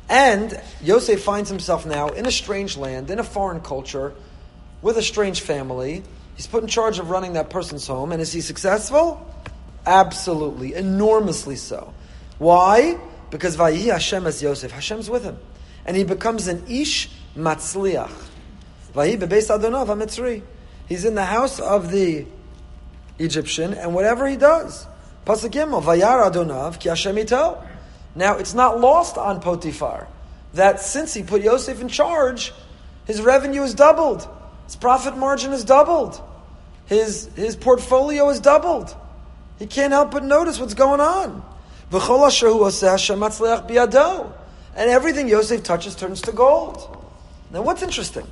[0.08, 4.14] And Yosef finds himself now in a strange land, in a foreign culture,
[4.80, 6.02] with a strange family.
[6.34, 9.24] He's put in charge of running that person's home, and is he successful?
[9.86, 11.92] Absolutely, enormously so.
[12.38, 12.98] Why?
[13.30, 14.70] Because Vayi Hashem as Yosef.
[14.70, 15.38] Hashem's with him.
[15.84, 18.12] And he becomes an Ish Matzliach.
[18.94, 20.42] Vayi bebeis Adonav HaMitzri.
[20.88, 22.26] He's in the house of the
[23.18, 24.86] Egyptian, and whatever he does,
[25.26, 27.62] Pasuk Gimel, Vayar Adonav ki Hashem ito.
[28.18, 30.08] Now, it's not lost on Potiphar
[30.54, 32.52] that since he put Yosef in charge,
[33.06, 34.28] his revenue is doubled,
[34.64, 36.20] his profit margin is doubled,
[36.86, 38.92] his, his portfolio is doubled.
[39.60, 41.44] He can't help but notice what's going on.
[44.74, 47.06] And everything Yosef touches turns to gold.
[47.52, 48.26] Now, what's interesting?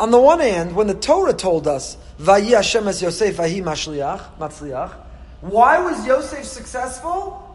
[0.00, 4.92] On the one hand, when the Torah told us, Vayi Hashem es Yosef vayi matzliach,
[5.40, 7.45] why was Yosef successful?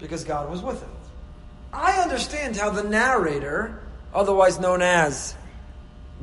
[0.00, 0.90] Because God was with him.
[1.72, 3.80] I understand how the narrator,
[4.12, 5.34] otherwise known as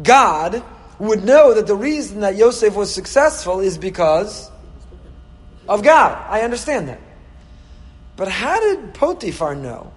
[0.01, 0.63] God,
[0.99, 4.51] would know that the reason that Yosef was successful is because
[5.69, 6.25] of God.
[6.29, 6.99] I understand that.
[8.15, 9.91] But how did Potiphar know?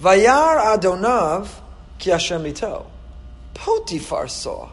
[0.00, 1.48] Vayar Adonav
[1.98, 2.90] ki Hashem ito.
[3.54, 4.70] Potiphar saw.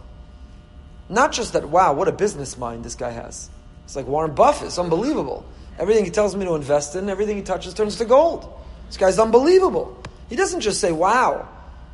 [1.08, 3.50] Not just that, wow, what a business mind this guy has.
[3.86, 4.68] It's like Warren Buffett.
[4.68, 5.46] It's unbelievable.
[5.82, 8.48] Everything he tells me to invest in, everything he touches turns to gold.
[8.86, 9.98] This guy's unbelievable.
[10.30, 11.50] He doesn't just say, wow,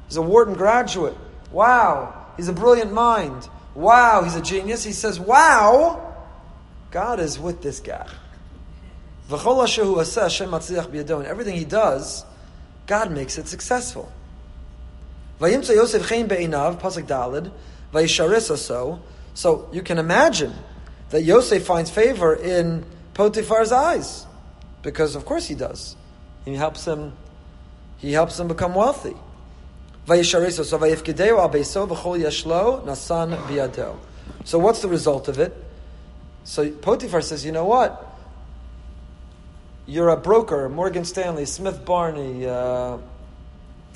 [0.08, 1.16] he's a Wharton graduate.
[1.54, 3.48] Wow, he's a brilliant mind.
[3.76, 4.84] Wow, he's a genius.
[4.84, 6.18] He says, wow,
[6.92, 8.06] God is with this guy.
[9.32, 12.26] Everything he does,
[12.88, 14.12] God makes it successful.
[15.40, 15.48] So
[19.72, 20.54] you can imagine
[21.10, 22.86] that Yosef finds favor in
[23.18, 24.26] Potiphar's eyes.
[24.84, 25.96] Because of course he does.
[26.46, 27.14] He helps him
[27.98, 29.16] he helps him become wealthy.
[34.46, 35.52] So what's the result of it?
[36.44, 38.06] So Potiphar says, you know what?
[39.88, 42.98] You're a broker, Morgan Stanley, Smith Barney, uh,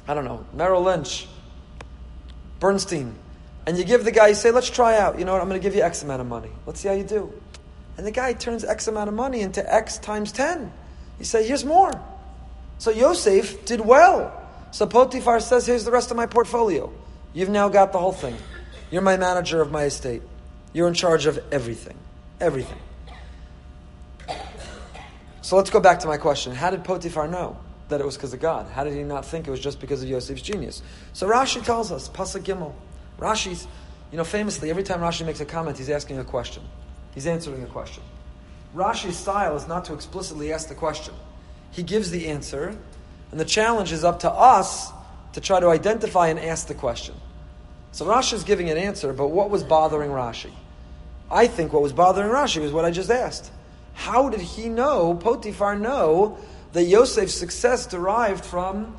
[0.07, 1.27] I don't know, Merrill Lynch,
[2.59, 3.13] Bernstein.
[3.67, 5.19] And you give the guy, you say, let's try out.
[5.19, 5.41] You know what?
[5.41, 6.49] I'm going to give you X amount of money.
[6.65, 7.40] Let's see how you do.
[8.01, 10.73] And the guy turns X amount of money into X times 10.
[11.19, 11.91] You say, here's more.
[12.79, 14.41] So Yosef did well.
[14.71, 16.91] So Potiphar says, here's the rest of my portfolio.
[17.31, 18.35] You've now got the whole thing.
[18.89, 20.23] You're my manager of my estate.
[20.73, 21.95] You're in charge of everything.
[22.39, 22.79] Everything.
[25.43, 26.55] So let's go back to my question.
[26.55, 27.55] How did Potiphar know
[27.89, 28.65] that it was because of God?
[28.71, 30.81] How did he not think it was just because of Yosef's genius?
[31.13, 32.73] So Rashi tells us, Pasuk Gimel.
[33.19, 33.67] Rashi's
[34.11, 36.63] You know, famously, every time Rashi makes a comment, he's asking a question.
[37.13, 38.03] He's answering the question.
[38.75, 41.13] Rashi's style is not to explicitly ask the question.
[41.71, 42.77] He gives the answer,
[43.31, 44.91] and the challenge is up to us
[45.33, 47.15] to try to identify and ask the question.
[47.91, 50.51] So Rashi is giving an answer, but what was bothering Rashi?
[51.29, 53.51] I think what was bothering Rashi was what I just asked.
[53.93, 56.37] How did he know, Potiphar know,
[56.73, 58.95] that Yosef's success derived from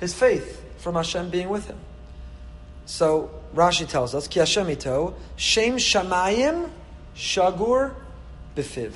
[0.00, 1.78] his faith, from Hashem being with him?
[2.84, 6.70] So Rashi tells us, Ki Hashem ito, Shem Shamayim
[7.18, 7.94] Shagur
[8.56, 8.92] Bifiv.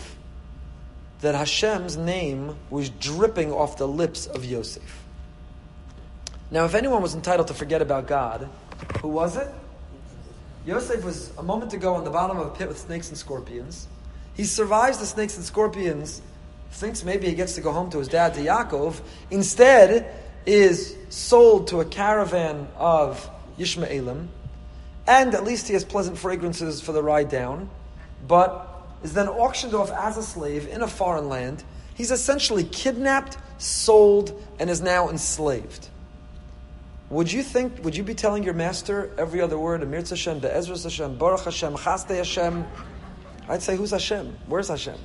[1.21, 5.05] That Hashem's name was dripping off the lips of Yosef.
[6.51, 8.49] Now, if anyone was entitled to forget about God,
[9.01, 9.49] who was it?
[10.65, 13.89] Yosef was a moment ago on the bottom of a pit with snakes and scorpions.
[14.35, 16.23] He survives the snakes and scorpions,
[16.71, 19.01] thinks maybe he gets to go home to his dad, to Yaakov.
[19.31, 20.15] Instead,
[20.47, 24.29] is sold to a caravan of Yishmaelim,
[25.07, 27.69] and at least he has pleasant fragrances for the ride down,
[28.27, 28.69] but
[29.03, 31.65] is then auctioned off as a slave in a foreign land.
[31.95, 35.89] He's essentially kidnapped, sold, and is now enslaved.
[37.11, 40.85] Would you think, would you be telling your master every other word, Amir Hashem, Be'ezras
[40.85, 42.65] Hashem, Baruch Hashem, Chaste Hashem?
[43.49, 44.35] I'd say, who's Hashem?
[44.47, 44.99] Where's Hashem?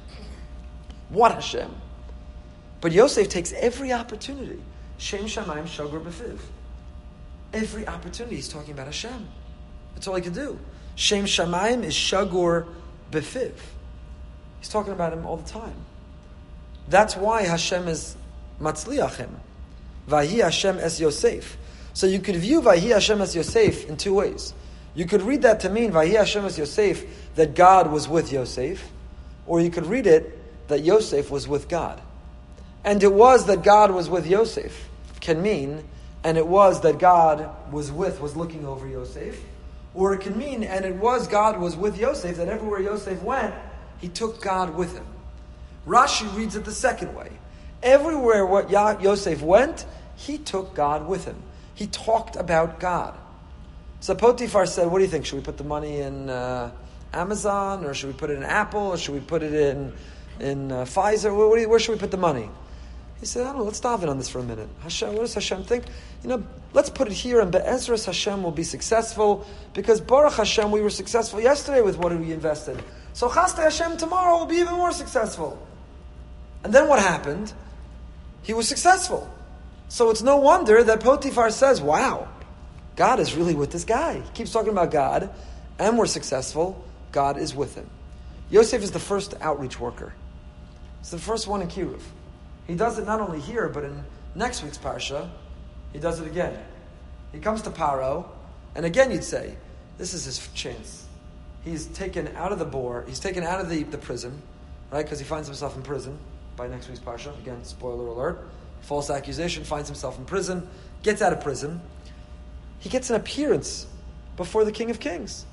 [1.10, 1.70] What Hashem?
[2.80, 4.62] But Yosef takes every opportunity.
[4.98, 6.40] Shem Shamayim Shogur Befiv.
[7.54, 9.28] Every opportunity he's talking about Hashem.
[9.94, 10.60] That's all he can do.
[10.96, 12.68] Shem Shamayim is Shagur
[13.12, 13.54] Befiv.
[14.60, 15.76] He's talking about him all the time.
[16.90, 18.16] That's why Hashem is
[18.62, 19.30] Matzliachim.
[20.08, 21.58] Vahi Hashem es Yosef.
[21.94, 24.54] So you could view Vahi Hashem es Yosef in two ways.
[24.96, 28.84] You could read that to mean Vahi Hashem es Yosef, that God was with Yosef,
[29.46, 32.02] or you could read it that Yosef was with God.
[32.84, 34.90] And it was that God was with Yosef,
[35.20, 35.84] can mean,
[36.24, 39.40] and it was that God was with, was looking over Yosef.
[39.98, 43.56] Or it can mean, and it was God was with Yosef, that everywhere Yosef went,
[43.98, 45.08] he took God with him.
[45.88, 47.32] Rashi reads it the second way.
[47.82, 51.42] Everywhere what Yosef went, he took God with him.
[51.74, 53.18] He talked about God.
[54.00, 55.26] So Potiphar said, What do you think?
[55.26, 56.70] Should we put the money in uh,
[57.12, 59.94] Amazon, or should we put it in Apple, or should we put it in,
[60.40, 61.36] in uh, Pfizer?
[61.36, 62.52] Where, where, should we put the money?
[63.20, 64.70] He said, I don't know, let's dive in on this for a minute.
[64.82, 65.86] Hashem, what does Hashem think?
[66.22, 70.70] You know, let's put it here, and Be'ezras Hashem will be successful, because Baruch Hashem,
[70.70, 72.82] we were successful yesterday with what we invested.
[73.14, 75.58] So Chaste Hashem tomorrow will be even more successful.
[76.64, 77.54] And then what happened?
[78.44, 79.28] He was successful.
[79.90, 82.28] So it's no wonder that Potiphar says, wow,
[82.96, 84.20] God is really with this guy.
[84.20, 85.32] He keeps talking about God,
[85.80, 86.84] and we're successful.
[87.12, 87.90] God is with him.
[88.52, 90.14] Yosef is the first outreach worker.
[91.00, 92.02] He's the first one in Kiruv.
[92.68, 94.04] He does it not only here, but in
[94.36, 95.30] next week's parsha,
[95.94, 96.58] he does it again.
[97.32, 98.26] He comes to Paro,
[98.76, 99.56] and again you'd say,
[99.98, 101.06] this is his chance.
[101.64, 104.42] He's taken out of the bore, he's taken out of the, the prison,
[104.92, 105.04] right?
[105.04, 106.18] Because he finds himself in prison
[106.56, 107.38] by next week's parsha.
[107.40, 108.48] Again, spoiler alert
[108.82, 110.68] false accusation, finds himself in prison,
[111.04, 111.82] gets out of prison.
[112.80, 113.88] He gets an appearance
[114.36, 115.46] before the King of Kings,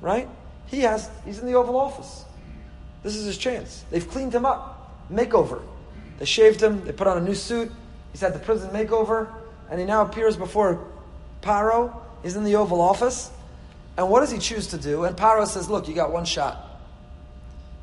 [0.00, 0.28] right?
[0.66, 2.24] He has, he's in the Oval Office.
[3.02, 3.84] This is his chance.
[3.90, 5.62] They've cleaned him up, makeover.
[6.18, 7.70] They shaved him, they put on a new suit.
[8.12, 9.28] He's had the prison makeover,
[9.70, 10.86] and he now appears before
[11.42, 12.00] Paro.
[12.22, 13.30] He's in the Oval Office.
[13.96, 15.04] And what does he choose to do?
[15.04, 16.80] And Paro says, Look, you got one shot.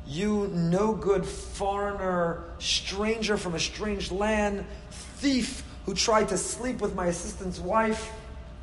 [0.06, 6.94] You no good foreigner, stranger from a strange land, thief who tried to sleep with
[6.94, 8.10] my assistant's wife.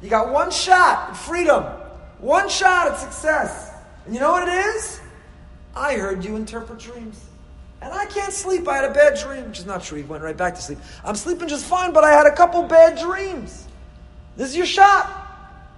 [0.01, 1.63] You got one shot at freedom,
[2.19, 3.71] one shot at success.
[4.05, 4.99] And you know what it is?
[5.75, 7.28] I heard you interpret dreams.
[7.81, 8.67] And I can't sleep.
[8.67, 9.97] I had a bad dream, which is not true.
[9.97, 10.79] He went right back to sleep.
[11.03, 13.67] I'm sleeping just fine, but I had a couple bad dreams.
[14.35, 15.27] This is your shot.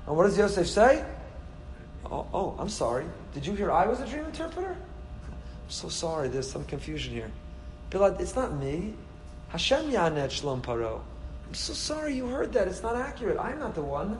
[0.08, 1.06] And what does Yosef say?
[2.06, 3.06] Oh, oh I'm sorry.
[3.34, 4.72] Did you hear I was a dream interpreter?
[4.72, 6.28] I'm so sorry.
[6.28, 7.32] There's some confusion here.
[7.92, 8.94] Bilad, it's not me.
[9.50, 11.02] Hashem Yanet Shlom Paro.
[11.48, 12.68] I'm so sorry you heard that.
[12.68, 13.38] It's not accurate.
[13.38, 14.20] I'm not the one.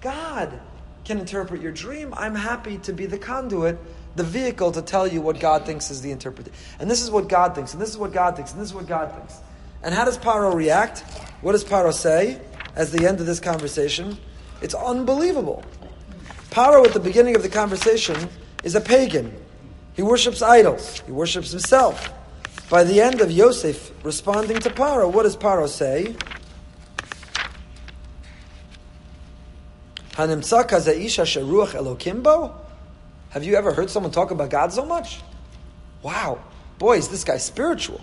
[0.00, 0.60] God
[1.04, 2.14] can interpret your dream.
[2.16, 3.78] I'm happy to be the conduit,
[4.16, 6.58] the vehicle to tell you what God thinks is the interpretation.
[6.78, 8.74] And this is what God thinks, and this is what God thinks, and this is
[8.74, 9.38] what God thinks.
[9.82, 11.00] And how does Paro react?
[11.40, 12.40] What does Paro say
[12.76, 14.18] as the end of this conversation?
[14.60, 15.64] It's unbelievable.
[16.50, 18.28] Paro, at the beginning of the conversation,
[18.64, 19.34] is a pagan.
[19.94, 21.00] He worships idols.
[21.06, 22.12] He worships himself.
[22.68, 26.14] By the end of Yosef responding to Paro, what does Paro say?
[33.30, 35.20] Have you ever heard someone talk about God so much?
[36.02, 36.40] Wow,
[36.78, 38.00] boy, is this guy spiritual.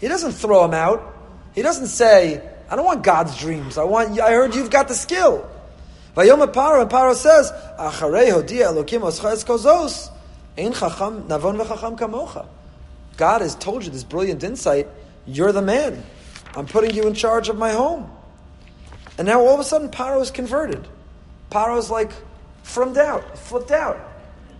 [0.00, 1.14] He doesn't throw him out.
[1.54, 3.76] He doesn't say, I don't want God's dreams.
[3.76, 5.48] I want I heard you've got the skill.
[6.16, 7.52] Vayom Paro, and Paro says.
[13.16, 14.88] God has told you this brilliant insight.
[15.26, 16.04] You're the man.
[16.54, 18.10] I'm putting you in charge of my home.
[19.18, 20.86] And now all of a sudden, Paro is converted.
[21.50, 22.12] Paro is like
[22.62, 24.07] from doubt, flipped out.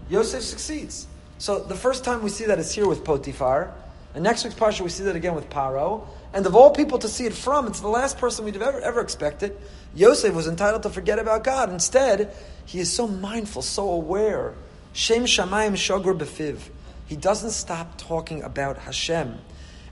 [0.09, 1.07] Yosef succeeds.
[1.39, 3.73] So the first time we see that is here with Potiphar.
[4.15, 6.07] And next week's parsha we see that again with Paro.
[6.33, 8.81] And of all people to see it from, it's the last person we'd have ever,
[8.81, 9.57] ever expected.
[9.95, 11.71] Yosef was entitled to forget about God.
[11.71, 12.35] Instead,
[12.67, 14.55] he is so mindful, so aware.
[14.93, 16.59] Shem Shamayim Shogur Befiv.
[17.07, 19.39] He doesn't stop talking about Hashem.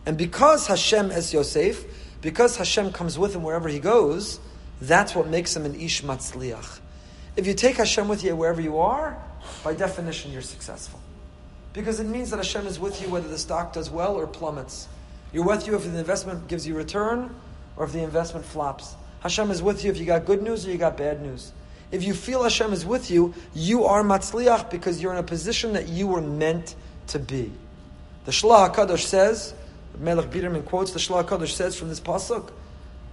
[0.05, 1.85] And because Hashem is Yosef,
[2.21, 4.41] because Hashem comes with him wherever he goes,
[4.81, 6.81] that's what makes him an Ish Matzliach.
[7.37, 9.17] If you take Hashem with you wherever you are,
[9.63, 11.01] by definition, you're successful.
[11.73, 14.89] Because it means that Hashem is with you whether the stock does well or plummets.
[15.33, 17.35] You're with you if the investment gives you return
[17.77, 18.95] or if the investment flops.
[19.21, 21.53] Hashem is with you if you got good news or you got bad news.
[21.91, 25.75] If you feel Hashem is with you, you are matzliach because you're in a position
[25.75, 26.75] that you were meant
[27.09, 27.53] to be.
[28.25, 29.55] The Shlah HaKadosh says,
[29.99, 32.51] Melech Biderman quotes the Shlah HaKadosh says from this pasuk,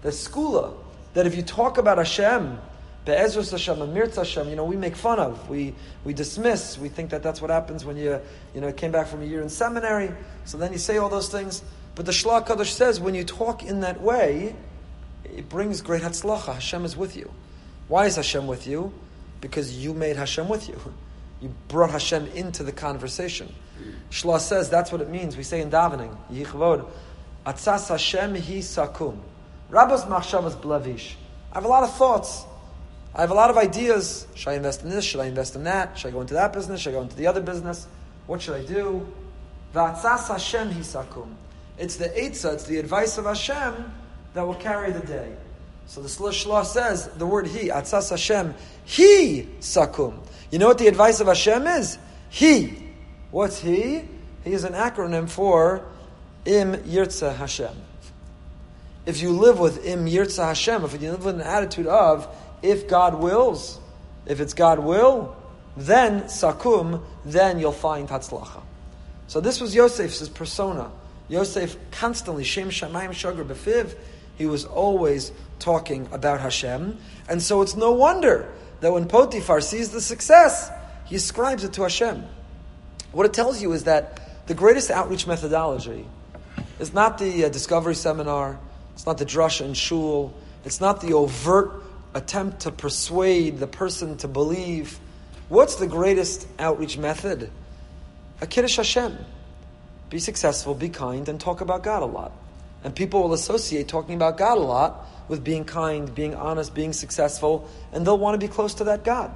[0.01, 0.73] the skula,
[1.13, 2.57] that if you talk about Hashem,
[3.05, 5.75] Be'ezrus Hashem, Amirtz Hashem, you know, we make fun of, we,
[6.05, 8.19] we dismiss, we think that that's what happens when you,
[8.55, 10.09] you know, came back from a year in seminary,
[10.45, 11.63] so then you say all those things.
[11.95, 14.55] But the Shlah Kadosh says when you talk in that way,
[15.25, 16.53] it brings great hatzlacha.
[16.53, 17.29] Hashem is with you.
[17.87, 18.93] Why is Hashem with you?
[19.41, 20.79] Because you made Hashem with you.
[21.41, 23.53] You brought Hashem into the conversation.
[24.09, 25.35] Shlah says that's what it means.
[25.35, 26.87] We say in davening, Yichvod,
[27.45, 29.17] Atzas Hashem hi sakum.
[29.69, 31.15] Rabbos machshavas blavish.
[31.51, 32.45] I have a lot of thoughts.
[33.15, 34.25] I have a lot of ideas.
[34.33, 35.05] Should I invest in this?
[35.05, 35.97] Should I invest in that?
[35.97, 36.81] Should I go into that business?
[36.81, 37.87] Should I go into the other business?
[38.25, 39.07] What should I do?
[39.73, 41.29] Hashem hisakum.
[41.77, 43.91] It's the Eitzah, it's the advice of Hashem
[44.33, 45.35] that will carry the day.
[45.85, 48.55] So the Shlah says the word He, Atzas Hashem,
[48.85, 50.19] He sakum.
[50.51, 51.97] You know what the advice of Hashem is?
[52.29, 52.91] He.
[53.31, 54.03] What's He?
[54.43, 55.85] He is an acronym for
[56.45, 57.75] Im Yirtza Hashem.
[59.05, 62.27] If you live with Im Yirtza Hashem, if you live with an attitude of
[62.63, 63.79] if God wills,
[64.25, 65.35] if it's God will,
[65.77, 68.61] then sakum, then you'll find Hatzlacha.
[69.27, 70.89] So this was Yosef's persona.
[71.27, 73.95] Yosef constantly, Shem Shamayim Shagar Befiv,
[74.37, 76.97] he was always talking about Hashem.
[77.29, 78.51] And so it's no wonder
[78.81, 80.71] that when Potiphar sees the success,
[81.05, 82.23] he ascribes it to Hashem.
[83.11, 86.05] What it tells you is that the greatest outreach methodology
[86.79, 88.59] is not the uh, discovery seminar,
[88.93, 90.33] it's not the drush and shul,
[90.65, 91.82] it's not the overt
[92.13, 94.99] attempt to persuade the person to believe.
[95.49, 97.49] What's the greatest outreach method?
[98.41, 99.17] A Kiddush Hashem.
[100.09, 102.31] Be successful, be kind, and talk about God a lot.
[102.83, 106.93] And people will associate talking about God a lot with being kind, being honest, being
[106.93, 109.31] successful, and they'll want to be close to that God.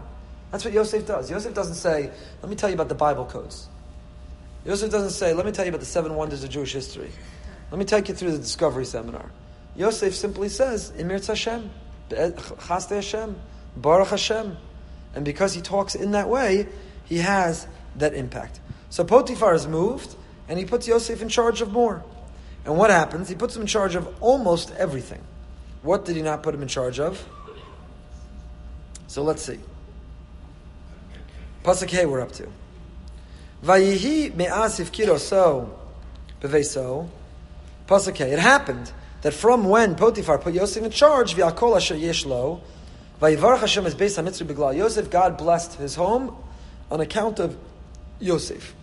[0.51, 1.31] That's what Yosef does.
[1.31, 2.11] Yosef doesn't say,
[2.41, 3.67] let me tell you about the Bible codes.
[4.65, 7.09] Yosef doesn't say, let me tell you about the seven wonders of Jewish history.
[7.71, 9.31] Let me take you through the discovery seminar.
[9.75, 11.69] Yosef simply says, Emir Hashem.
[12.09, 13.35] Hashem,
[13.75, 14.57] Baruch Hashem.
[15.15, 16.67] And because he talks in that way,
[17.05, 18.59] he has that impact.
[18.89, 20.15] So Potiphar is moved,
[20.47, 22.03] and he puts Yosef in charge of more.
[22.65, 23.29] And what happens?
[23.29, 25.21] He puts him in charge of almost everything.
[25.81, 27.25] What did he not put him in charge of?
[29.07, 29.59] So let's see.
[31.63, 32.47] Pasuk Hey, we're up to.
[33.63, 35.69] Vayihi me'asif kiroso
[36.41, 37.09] beveso.
[37.87, 38.19] Pasuk.
[38.19, 38.91] It happened
[39.21, 42.61] that from when Potiphar put Yosef in charge, v'akol asher yeshlo,
[43.21, 46.35] vayivarach Hashem based on mitzvah beglal Yosef, God blessed his home
[46.91, 47.57] on account of
[48.19, 48.75] Yosef.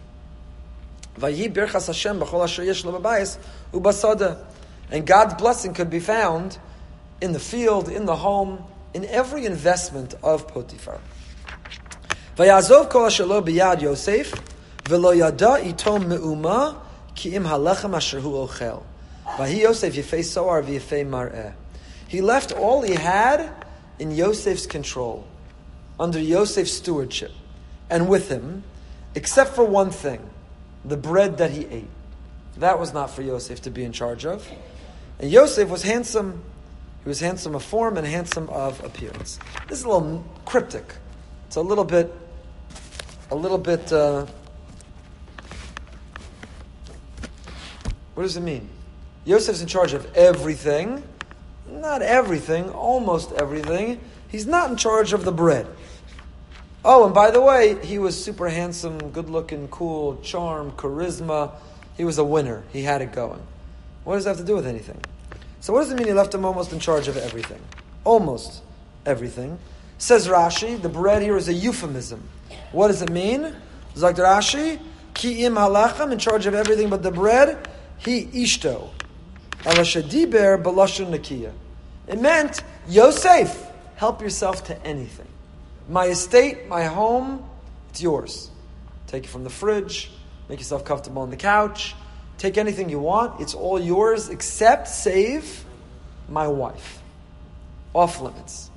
[1.19, 3.39] Vayi birchas Hashem b'chol asher yeshlo b'bayis
[3.73, 4.45] ubasada.
[4.91, 6.59] And God's blessing could be found
[7.21, 8.63] in the field, in the home,
[8.93, 11.01] in every investment of Potiphar.
[12.37, 14.33] Vayazov kol asher lo biyad Yosef,
[14.85, 16.83] v'lo yada itom me'uma
[17.15, 18.83] ki im halechem asher hu ochel.
[22.07, 23.51] He left all he had
[23.99, 25.27] in Yosef's control,
[25.99, 27.33] under Yosef's stewardship,
[27.91, 28.63] and with him,
[29.15, 30.21] except for one thing
[30.85, 31.89] the bread that he ate.
[32.59, 34.49] That was not for Yosef to be in charge of.
[35.19, 36.43] And Yosef was handsome.
[37.03, 39.39] He was handsome of form and handsome of appearance.
[39.69, 40.95] This is a little cryptic.
[41.49, 42.13] It's a little bit,
[43.31, 43.93] a little bit.
[43.93, 44.27] Uh,
[48.15, 48.69] what does it mean?
[49.25, 51.03] Yosef's in charge of everything.
[51.69, 54.01] Not everything, almost everything.
[54.29, 55.67] He's not in charge of the bread.
[56.85, 61.53] Oh, and by the way, he was super handsome, good looking, cool, charm, charisma.
[61.97, 62.63] He was a winner.
[62.73, 63.41] He had it going.
[64.05, 65.01] What does that have to do with anything?
[65.61, 67.61] So, what does it mean he left him almost in charge of everything?
[68.05, 68.63] Almost
[69.07, 69.59] everything.
[69.97, 72.29] Says Rashi, the bread here is a euphemism.
[72.73, 73.55] What does it mean?
[73.95, 74.79] Zakt Rashi,
[75.15, 77.67] ki im halachem, in charge of everything but the bread,
[77.97, 78.91] he ishto.
[79.65, 81.53] Nakiya.
[82.07, 85.27] It meant, Yosef, help yourself to anything.
[85.89, 87.49] My estate, my home,
[87.91, 88.51] it's yours.
[89.07, 90.11] Take it from the fridge,
[90.49, 91.95] make yourself comfortable on the couch,
[92.39, 95.65] take anything you want, it's all yours except save
[96.29, 97.01] my wife.
[97.95, 98.71] Off limits.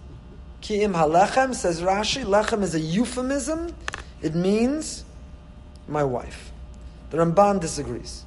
[0.61, 3.73] Ki'im halechem, says Rashi, lechem is a euphemism.
[4.21, 5.03] It means
[5.87, 6.51] my wife.
[7.09, 8.25] The Ramban disagrees.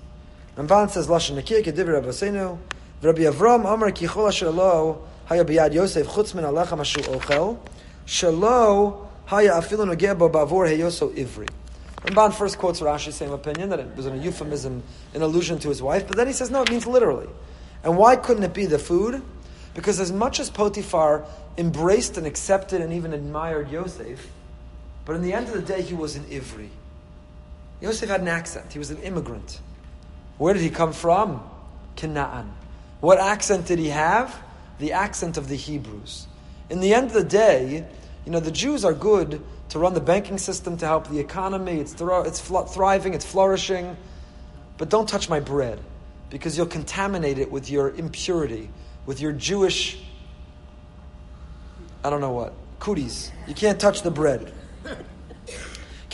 [0.61, 2.59] Ramban says, Lashon Nakir, Kedivir Rabbi Seinu,
[3.01, 7.59] Rabbi Avram, Amar Kichol Asher Lo, Haya Biyad Yosef, Chutz Min Alechem Ashu Ochel,
[8.07, 11.49] Shelo, Haya Afilu Nogeh Bo Bavor Heyoso Ivri.
[12.03, 14.83] Ramban first quotes Rashi's same opinion, that it was an euphemism,
[15.15, 17.29] an allusion to his wife, but then he says, no, it means literally.
[17.83, 19.23] And why couldn't it be the food?
[19.73, 21.25] Because as much as Potiphar
[21.57, 24.31] embraced and accepted and even admired Yosef,
[25.07, 26.69] but in the end of the day, he was an Ivri.
[27.81, 28.75] Yosef had an accent.
[28.75, 29.59] He was an immigrant.
[30.41, 31.43] Where did he come from?
[31.97, 32.51] Canaan.
[33.01, 34.35] What accent did he have?
[34.79, 36.27] The accent of the Hebrews.
[36.71, 37.87] In the end of the day,
[38.25, 41.79] you know, the Jews are good to run the banking system, to help the economy.
[41.79, 43.99] It's, it's thriving, it's flourishing.
[44.79, 45.79] But don't touch my bread
[46.31, 48.71] because you'll contaminate it with your impurity,
[49.05, 50.03] with your Jewish,
[52.03, 53.31] I don't know what, cooties.
[53.47, 54.55] You can't touch the bread.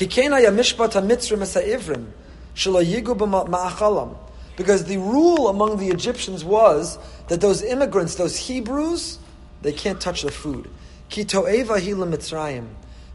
[4.56, 6.98] Because the rule among the Egyptians was
[7.28, 9.18] that those immigrants, those Hebrews,
[9.62, 10.70] they can't touch the food.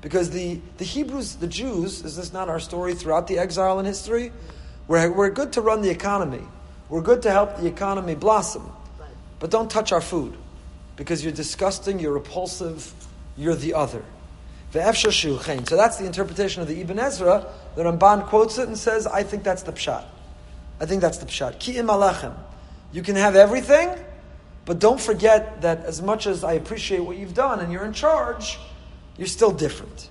[0.01, 3.85] Because the, the Hebrews, the Jews, is this not our story throughout the exile in
[3.85, 4.31] history?
[4.87, 6.41] We're, we're good to run the economy.
[6.89, 8.71] We're good to help the economy blossom.
[9.39, 10.37] But don't touch our food.
[10.95, 12.93] Because you're disgusting, you're repulsive,
[13.37, 14.03] you're the other.
[14.71, 17.45] So that's the interpretation of the Ibn Ezra.
[17.75, 20.05] The Ramban quotes it and says, I think that's the pshat.
[20.79, 21.59] I think that's the pshat.
[21.59, 22.33] Ki'im alechem.
[22.93, 23.89] You can have everything,
[24.65, 27.93] but don't forget that as much as I appreciate what you've done and you're in
[27.93, 28.59] charge,
[29.17, 30.09] you're still different.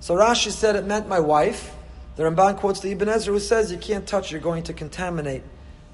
[0.00, 1.74] So Rashi said it meant my wife.
[2.16, 5.42] The Ramban quotes the Ibn Ezra who says you can't touch, you're going to contaminate.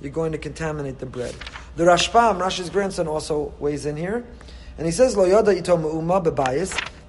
[0.01, 1.35] You're going to contaminate the bread.
[1.77, 4.25] The Rashbam, Rashi's grandson, also weighs in here.
[4.77, 6.79] And he says, Lo yoda ito me'uma bebayis,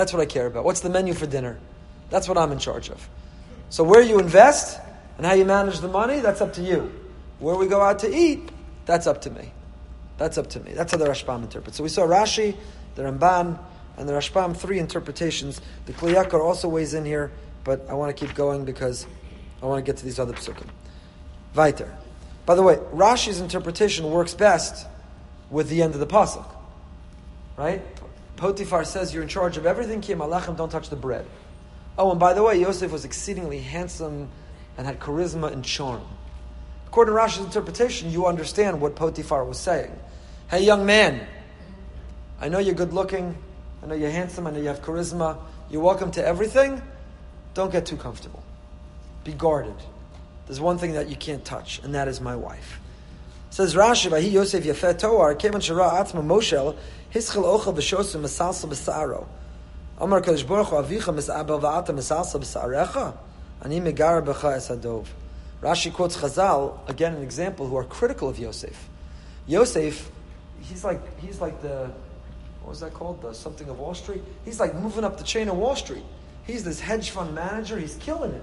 [0.00, 0.64] That's what I care about.
[0.64, 1.58] What's the menu for dinner?
[2.08, 3.06] That's what I'm in charge of.
[3.68, 4.80] So where you invest
[5.18, 6.90] and how you manage the money, that's up to you.
[7.38, 8.48] Where we go out to eat,
[8.86, 9.52] that's up to me.
[10.16, 10.72] That's up to me.
[10.72, 11.76] That's how the Rashbam interprets.
[11.76, 12.56] So we saw Rashi,
[12.94, 13.58] the Ramban,
[13.98, 15.60] and the Rashbam, three interpretations.
[15.84, 17.30] The Kli Yakar also weighs in here,
[17.62, 19.06] but I want to keep going because
[19.62, 20.68] I want to get to these other psukim.
[21.54, 21.94] Weiter.
[22.46, 24.86] By the way, Rashi's interpretation works best
[25.50, 26.46] with the end of the pasuk.
[27.58, 27.82] Right?
[28.40, 30.00] Potiphar says you're in charge of everything.
[30.00, 31.26] Kim alachem, don't touch the bread.
[31.98, 34.30] Oh, and by the way, Yosef was exceedingly handsome
[34.78, 36.00] and had charisma and charm.
[36.86, 39.94] According to Rashi's interpretation, you understand what Potiphar was saying.
[40.50, 41.26] Hey, young man,
[42.40, 43.36] I know you're good looking.
[43.82, 44.46] I know you're handsome.
[44.46, 45.36] I know you have charisma.
[45.68, 46.80] You're welcome to everything.
[47.52, 48.42] Don't get too comfortable.
[49.22, 49.76] Be guarded.
[50.46, 52.80] There's one thing that you can't touch, and that is my wife.
[53.50, 56.76] Says Rashi, "Vahi Yosef Yafet Toar Moshel
[57.12, 59.26] Hischel Ochel B'Shosu Mesalsa B'Saro
[59.98, 63.16] Amar Kadosh Baruch Hu Avicha Misabel Va'ata Mesalsa B'Sarecha
[63.62, 65.06] Ani Megara B'Cha Esadov.
[65.60, 68.88] Rashi quotes Chazal again, an example who are critical of Yosef.
[69.46, 70.10] Yosef,
[70.60, 71.90] he's like he's like the
[72.62, 73.20] what was that called?
[73.22, 74.22] The something of Wall Street.
[74.44, 76.04] He's like moving up the chain of Wall Street.
[76.44, 77.78] He's this hedge fund manager.
[77.78, 78.42] He's killing it.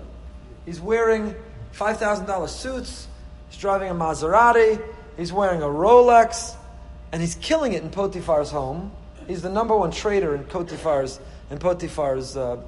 [0.66, 1.34] He's wearing
[1.74, 3.08] $5,000 suits.
[3.50, 4.82] He's driving a Maserati.
[5.16, 6.56] He's wearing a Rolex.
[7.12, 8.92] And he's killing it in Potiphar's home.
[9.28, 12.62] He's the number one trader in Potiphar's, in Potiphar's uh,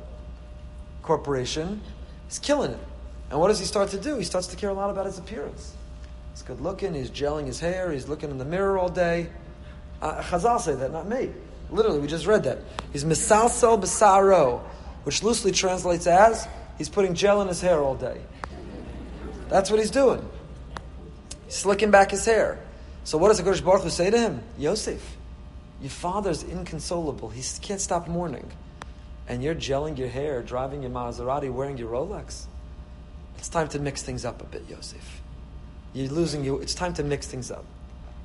[1.02, 1.82] corporation.
[2.28, 2.80] He's killing it.
[3.30, 4.18] And what does he start to do?
[4.18, 5.74] He starts to care a lot about his appearance.
[6.34, 6.94] He's good looking.
[6.94, 7.92] He's gelling his hair.
[7.92, 9.30] He's looking in the mirror all day.
[10.02, 11.32] Uh, Chazal say that, not me.
[11.70, 12.60] Literally, we just read that.
[12.92, 14.62] He's misalsel besaro,
[15.04, 18.22] which loosely translates as he's putting gel in his hair all day.
[19.50, 20.28] That's what he's doing.
[21.46, 22.60] He's slicking back his hair.
[23.10, 24.44] So what does the Kadosh Baruch Hu say to him?
[24.60, 25.18] Yosef,
[25.82, 27.30] your father's inconsolable.
[27.30, 28.52] He can't stop mourning.
[29.28, 32.46] and you're gelling your hair, driving your Maserati, wearing your Rolex,
[33.40, 35.22] it's time to mix things up a bit, Yosef.
[35.94, 36.60] You're losing you.
[36.60, 37.66] It's time to mix things up.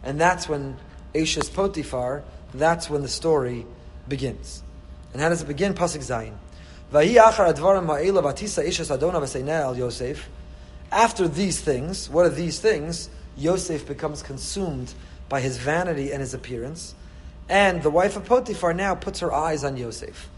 [0.03, 0.77] And that's when
[1.15, 2.23] Ashes Potiphar,
[2.53, 3.65] that's when the story
[4.07, 4.63] begins.
[5.15, 5.73] And how does it begin?
[5.73, 6.35] Pasuk Zayin.
[10.93, 13.09] After these things, what are these things?
[13.37, 14.95] Yosef becomes consumed
[15.29, 16.95] by his vanity and his appearance.
[17.49, 20.29] And the wife of Potiphar now puts her eyes on Yosef.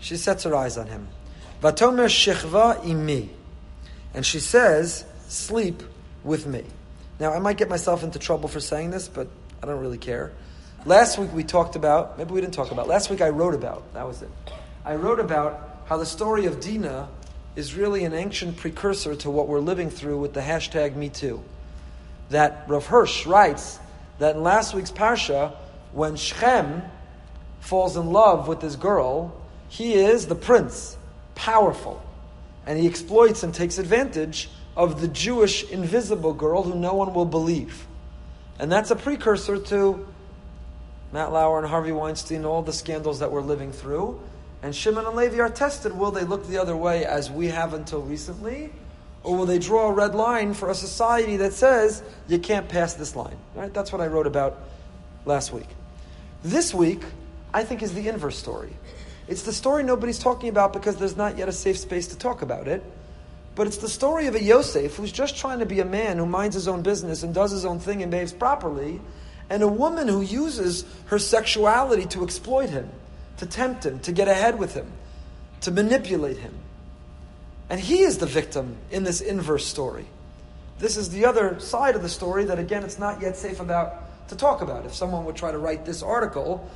[0.00, 1.08] She sets her eyes on him.
[1.62, 3.28] Vatomer shechva imi.
[4.14, 5.82] And she says, sleep
[6.24, 6.64] with me.
[7.20, 9.28] Now, I might get myself into trouble for saying this, but
[9.62, 10.32] I don't really care.
[10.86, 13.92] Last week we talked about, maybe we didn't talk about, last week I wrote about,
[13.92, 14.30] that was it.
[14.84, 17.08] I wrote about how the story of Dinah
[17.54, 21.42] is really an ancient precursor to what we're living through with the hashtag MeToo.
[22.30, 23.78] That Rav Hirsch writes
[24.18, 25.54] that in last week's Parsha,
[25.92, 26.82] when Shechem
[27.60, 29.34] falls in love with this girl,
[29.68, 30.96] he is the prince,
[31.34, 32.02] powerful,
[32.66, 37.24] and he exploits and takes advantage of the Jewish invisible girl who no one will
[37.24, 37.86] believe.
[38.58, 40.06] And that's a precursor to
[41.12, 44.20] Matt Lauer and Harvey Weinstein, all the scandals that we're living through.
[44.62, 45.96] And Shimon and Levi are tested.
[45.96, 48.70] Will they look the other way as we have until recently?
[49.22, 52.94] Or will they draw a red line for a society that says you can't pass
[52.94, 53.36] this line?
[53.54, 53.72] Right?
[53.72, 54.58] That's what I wrote about
[55.24, 55.68] last week.
[56.42, 57.02] This week,
[57.52, 58.74] I think, is the inverse story.
[59.28, 62.42] It's the story nobody's talking about because there's not yet a safe space to talk
[62.42, 62.82] about it.
[63.54, 66.26] But it's the story of a Yosef who's just trying to be a man who
[66.26, 69.00] minds his own business and does his own thing and behaves properly,
[69.50, 72.88] and a woman who uses her sexuality to exploit him,
[73.38, 74.90] to tempt him, to get ahead with him,
[75.62, 76.54] to manipulate him.
[77.70, 80.04] And he is the victim in this inverse story.
[80.80, 84.28] This is the other side of the story that, again, it's not yet safe about
[84.28, 84.84] to talk about.
[84.86, 86.68] If someone would try to write this article,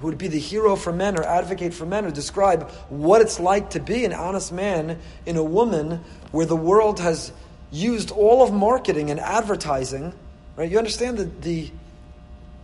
[0.00, 3.38] who would be the hero for men or advocate for men or describe what it's
[3.38, 6.00] like to be an honest man in a woman
[6.32, 7.32] where the world has
[7.70, 10.12] used all of marketing and advertising,
[10.56, 10.68] right?
[10.68, 11.70] You understand the, the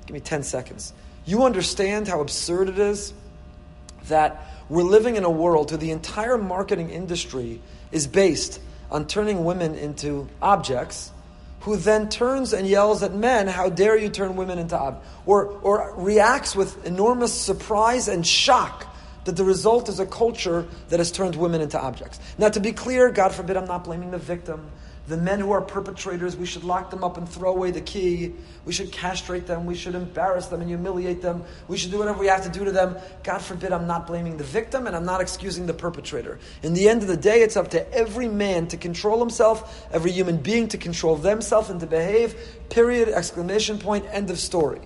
[0.07, 0.93] give me 10 seconds.
[1.25, 3.15] You understand how absurd it is
[4.09, 7.61] that we're living in a world where the entire marketing industry
[7.93, 8.61] is based
[8.91, 11.13] on turning women into objects
[11.61, 15.09] who then turns and yells at men, How dare you turn women into objects?
[15.27, 18.87] Or, or reacts with enormous surprise and shock
[19.25, 22.19] that the result is a culture that has turned women into objects.
[22.39, 24.71] Now, to be clear, God forbid, I'm not blaming the victim.
[25.09, 28.35] The men who are perpetrators, we should lock them up and throw away the key.
[28.67, 29.65] We should castrate them.
[29.65, 31.45] We should embarrass them and humiliate them.
[31.67, 32.95] We should do whatever we have to do to them.
[33.25, 36.39] God forbid, I'm not blaming the victim and I'm not excusing the perpetrator.
[36.63, 40.13] In the end of the day, it's up to every man to control himself, every
[40.13, 42.37] human being to control themselves and to behave.
[42.69, 44.83] Period, exclamation point, end of story.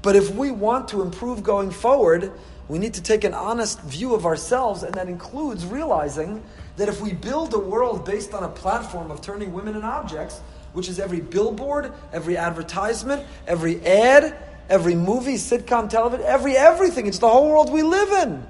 [0.00, 2.32] But if we want to improve going forward,
[2.66, 6.42] we need to take an honest view of ourselves, and that includes realizing
[6.76, 10.40] that if we build a world based on a platform of turning women into objects,
[10.72, 14.36] which is every billboard, every advertisement, every ad,
[14.68, 18.44] every movie, sitcom, television, every everything, it's the whole world we live in,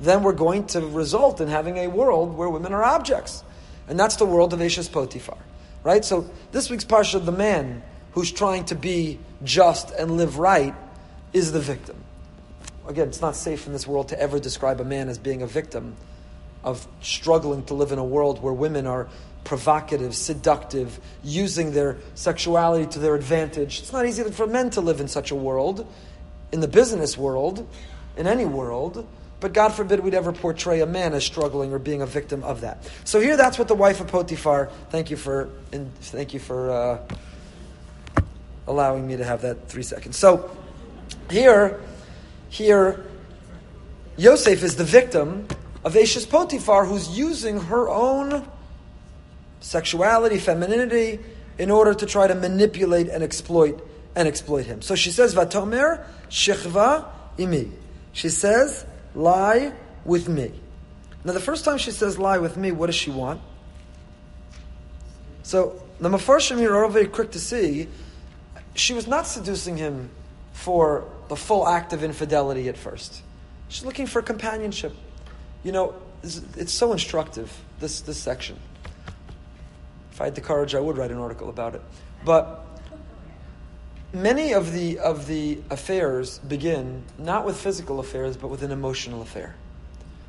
[0.00, 3.44] then we're going to result in having a world where women are objects.
[3.88, 5.38] And that's the world of Ashes Potiphar.
[5.84, 6.04] Right?
[6.04, 7.82] So this week's Parsha, the man
[8.12, 10.74] who's trying to be just and live right
[11.32, 11.96] is the victim.
[12.86, 15.46] Again, it's not safe in this world to ever describe a man as being a
[15.46, 15.96] victim
[16.64, 19.08] of struggling to live in a world where women are
[19.44, 23.80] provocative, seductive, using their sexuality to their advantage.
[23.80, 25.86] It's not easy for men to live in such a world,
[26.52, 27.66] in the business world,
[28.16, 29.06] in any world.
[29.40, 32.60] But God forbid we'd ever portray a man as struggling or being a victim of
[32.60, 32.88] that.
[33.04, 34.70] So here, that's what the wife of Potiphar.
[34.90, 36.98] Thank you for, and thank you for uh,
[38.68, 40.16] allowing me to have that three seconds.
[40.16, 40.56] So
[41.28, 41.80] here,
[42.50, 43.04] here,
[44.16, 45.48] Yosef is the victim
[45.84, 48.48] of Ashes Potiphar who's using her own
[49.60, 51.18] sexuality, femininity,
[51.58, 54.82] in order to try to manipulate and exploit and exploit him.
[54.82, 57.06] So she says, Vatomer shechva
[57.38, 57.70] imi.
[58.12, 59.72] She says, lie
[60.04, 60.52] with me.
[61.24, 63.40] Now the first time she says lie with me, what does she want?
[65.42, 67.88] So the Mefarshim here are all very quick to see
[68.74, 70.10] she was not seducing him
[70.52, 73.22] for the full act of infidelity at first.
[73.68, 74.92] She's looking for companionship.
[75.62, 78.58] You know, it's so instructive, this, this section.
[80.12, 81.82] If I had the courage, I would write an article about it.
[82.24, 82.64] But
[84.12, 89.22] many of the, of the affairs begin not with physical affairs, but with an emotional
[89.22, 89.54] affair.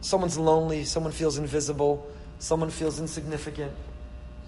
[0.01, 2.09] Someone's lonely, someone feels invisible,
[2.39, 3.71] someone feels insignificant.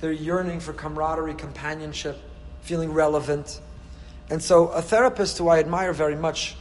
[0.02, 2.18] They're yearning for camaraderie, companionship,
[2.62, 3.62] feeling relevant.
[4.30, 6.56] And so, a therapist who I admire very much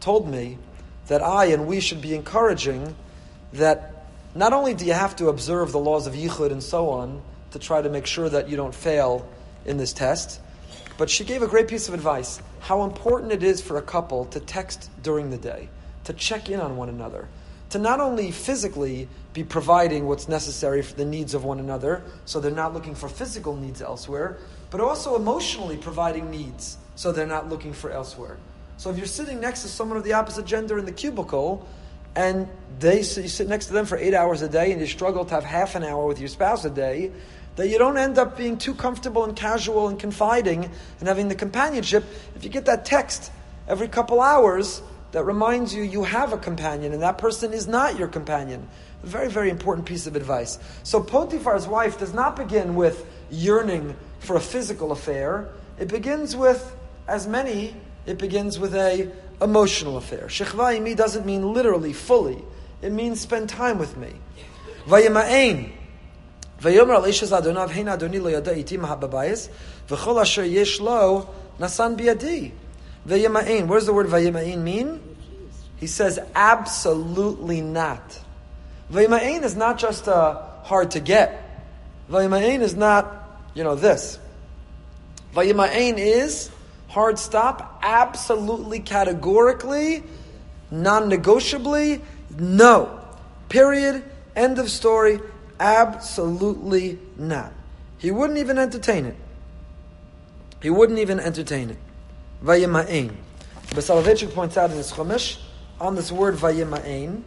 [0.00, 0.58] told me
[1.08, 2.94] that I and we should be encouraging
[3.54, 7.20] that not only do you have to observe the laws of Yichud and so on
[7.50, 9.28] to try to make sure that you don't fail
[9.64, 10.40] in this test,
[10.96, 14.24] but she gave a great piece of advice how important it is for a couple
[14.26, 15.68] to text during the day,
[16.04, 17.28] to check in on one another,
[17.70, 22.38] to not only physically be providing what's necessary for the needs of one another, so
[22.40, 24.38] they're not looking for physical needs elsewhere,
[24.70, 28.36] but also emotionally providing needs, so they're not looking for elsewhere.
[28.76, 31.66] So if you're sitting next to someone of the opposite gender in the cubicle,
[32.14, 32.48] and
[32.78, 35.34] they you sit next to them for eight hours a day, and you struggle to
[35.34, 37.12] have half an hour with your spouse a day,
[37.56, 41.34] that you don't end up being too comfortable and casual and confiding and having the
[41.34, 42.04] companionship.
[42.34, 43.30] If you get that text
[43.68, 44.82] every couple hours
[45.12, 48.66] that reminds you you have a companion and that person is not your companion.
[49.02, 50.58] A very, very important piece of advice.
[50.82, 55.48] So Potiphar's wife does not begin with yearning for a physical affair.
[55.78, 56.74] It begins with,
[57.06, 59.10] as many, it begins with a
[59.42, 60.26] emotional affair.
[60.28, 62.42] Shechva imi doesn't mean literally, fully.
[62.80, 64.12] It means spend time with me.
[64.86, 65.72] Vayima'ain.
[66.60, 69.48] Vayomer al ishaz adonav hein adoni lo yada iti mahababayis.
[69.88, 71.28] V'chol asher yesh lo
[71.58, 72.52] nasan biyadi.
[73.06, 73.66] Vayima'ain.
[73.66, 75.00] What does the word vayima'ain mean?
[75.76, 78.20] He says absolutely not.
[78.92, 81.38] Vayima'ain is not just uh, hard to get.
[82.10, 84.18] Vayima'ain is not, you know, this.
[85.34, 86.50] Vayima'ain is
[86.92, 90.04] hard stop, absolutely, categorically,
[90.70, 92.02] non negotiably,
[92.38, 93.00] no.
[93.48, 94.04] Period.
[94.36, 95.20] End of story.
[95.58, 97.52] Absolutely not.
[97.96, 99.16] He wouldn't even entertain it.
[100.60, 101.78] He wouldn't even entertain it.
[102.44, 103.14] Vayima'ain.
[103.70, 105.38] Soloveitchik points out in his Chumash
[105.80, 107.22] on this word Vayima'ain.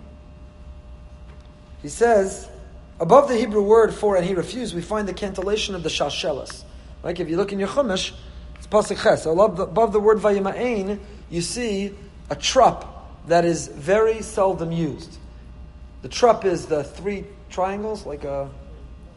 [1.81, 2.47] He says,
[2.99, 6.63] above the Hebrew word for and he refused, we find the cantillation of the Shalshelas.
[7.03, 8.13] Like if you look in your Chumash,
[8.65, 9.23] it's Pasuk Ches.
[9.23, 10.99] So above the, above the word Vayima'ain,
[11.29, 11.93] you see
[12.29, 12.85] a trup
[13.27, 15.17] that is very seldom used.
[16.01, 18.49] The trup is the three triangles, like a,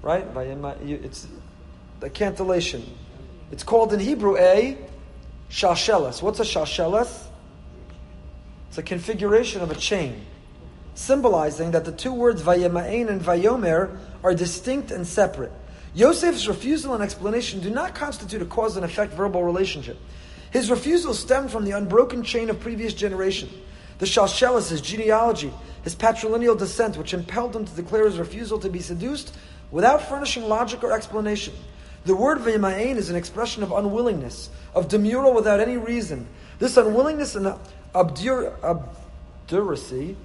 [0.02, 0.26] right?
[0.80, 1.26] It's
[2.00, 2.84] the cantillation.
[3.50, 4.78] It's called in Hebrew a
[5.50, 6.22] shalshelas.
[6.22, 7.26] What's a shalshelas?
[8.68, 10.24] It's a configuration of a chain
[10.94, 15.52] symbolizing that the two words Vayema'ain and Vayomer are distinct and separate.
[15.94, 19.98] Yosef's refusal and explanation do not constitute a cause and effect verbal relationship.
[20.50, 23.48] His refusal stemmed from the unbroken chain of previous generation.
[23.98, 28.68] The Shalshelis, his genealogy, his patrilineal descent, which impelled him to declare his refusal to
[28.68, 29.34] be seduced
[29.70, 31.54] without furnishing logic or explanation.
[32.04, 36.26] The word Vayema'ain is an expression of unwillingness, of demurral without any reason.
[36.58, 37.54] This unwillingness and
[37.94, 40.16] obdur- obduracy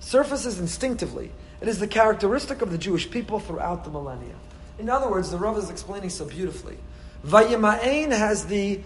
[0.00, 1.30] surfaces instinctively.
[1.60, 4.36] It is the characteristic of the Jewish people throughout the millennia.
[4.78, 6.78] In other words, the Rav is explaining so beautifully.
[7.26, 8.80] Vayima'ain has the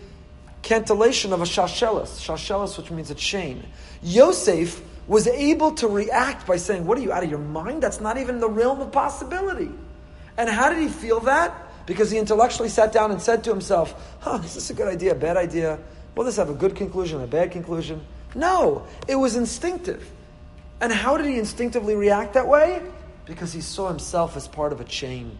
[0.63, 3.65] cantillation of a shalshelis, shalshelis, which means a chain.
[4.03, 7.83] Yosef was able to react by saying, What are you out of your mind?
[7.83, 9.71] That's not even the realm of possibility.
[10.37, 11.55] And how did he feel that?
[11.87, 15.13] Because he intellectually sat down and said to himself, Huh, is this a good idea,
[15.13, 15.79] a bad idea?
[16.15, 18.05] Will this have a good conclusion, a bad conclusion?
[18.35, 20.09] No, it was instinctive.
[20.81, 22.83] And how did he instinctively react that way?
[23.25, 25.39] Because he saw himself as part of a chain.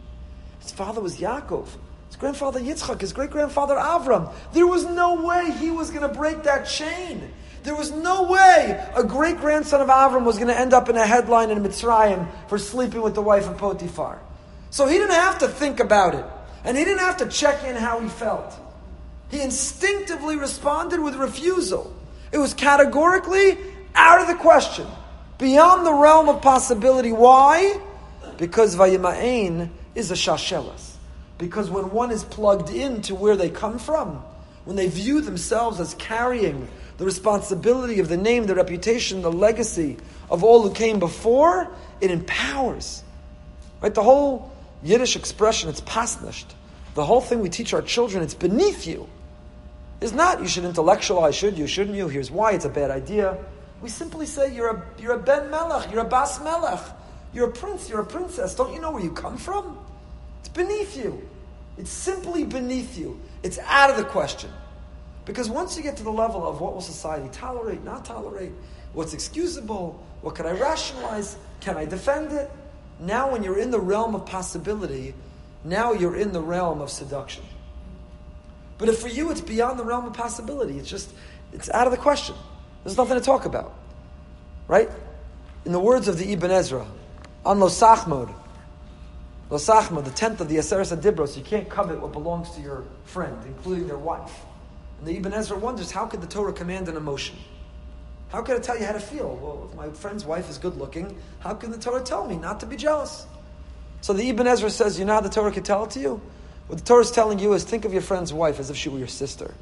[0.63, 1.67] His father was Yaakov.
[2.07, 4.33] His grandfather Yitzchak, his great grandfather Avram.
[4.53, 7.33] There was no way he was going to break that chain.
[7.65, 10.97] There was no way a great grandson of Avram was going to end up in
[10.97, 14.21] a headline in Mitzrayim for sleeping with the wife of Potiphar.
[14.71, 16.25] So he didn't have to think about it.
[16.65, 18.55] And he didn't have to check in how he felt.
[19.31, 21.95] He instinctively responded with refusal.
[22.31, 23.59] It was categorically
[23.95, 24.87] out of the question
[25.39, 27.13] beyond the realm of possibility.
[27.13, 27.81] Why?
[28.39, 30.95] Because Vayima'ain is a shalshelas.
[31.39, 34.23] Because when one is plugged into where they come from,
[34.65, 36.69] when they view themselves as carrying
[36.99, 39.97] the responsibility of the name, the reputation, the legacy
[40.31, 41.69] of all who came before,
[42.01, 43.03] it empowers.
[43.81, 43.93] Right?
[43.93, 46.55] The whole Yiddish expression, it's pasnished.
[46.95, 49.09] The whole thing we teach our children, it's beneath you.
[50.01, 52.09] Is not you should intellectualize, should you, shouldn't you?
[52.09, 53.39] Here's why it's a bad idea.
[53.81, 56.81] We simply say you're a, you're a Ben Melech, you're a Bas Melech,
[57.33, 58.55] you're a prince, you're a princess.
[58.55, 59.79] Don't you know where you come from?
[60.41, 61.29] It's beneath you.
[61.79, 63.21] It's simply beneath you.
[63.43, 64.51] It's out of the question.
[65.25, 68.53] Because once you get to the level of what will society tolerate, not tolerate,
[68.93, 72.51] what's excusable, what can I rationalize, can I defend it?
[73.01, 75.15] Now, when you're in the realm of possibility,
[75.65, 77.45] now you're in the realm of seduction.
[78.79, 81.13] But if for you it's beyond the realm of possibility, it's just,
[81.53, 82.35] it's out of the question.
[82.85, 83.75] There's nothing to talk about.
[84.67, 84.91] Right?
[85.65, 86.87] In the words of the Ibn Ezra,
[87.45, 88.33] on Losachmod,
[89.51, 93.37] Losachmod, the tenth of the Aseres HaDibros, you can't covet what belongs to your friend,
[93.47, 94.41] including their wife.
[94.99, 97.37] And the Ibn Ezra wonders, how could the Torah command an emotion?
[98.29, 99.37] How can it tell you how to feel?
[99.37, 102.61] Well, if my friend's wife is good looking, how can the Torah tell me not
[102.61, 103.27] to be jealous?
[104.01, 106.21] So the Ibn Ezra says, you know how the Torah could tell it to you?
[106.69, 108.89] What the Torah is telling you is think of your friend's wife as if she
[108.89, 109.53] were your sister.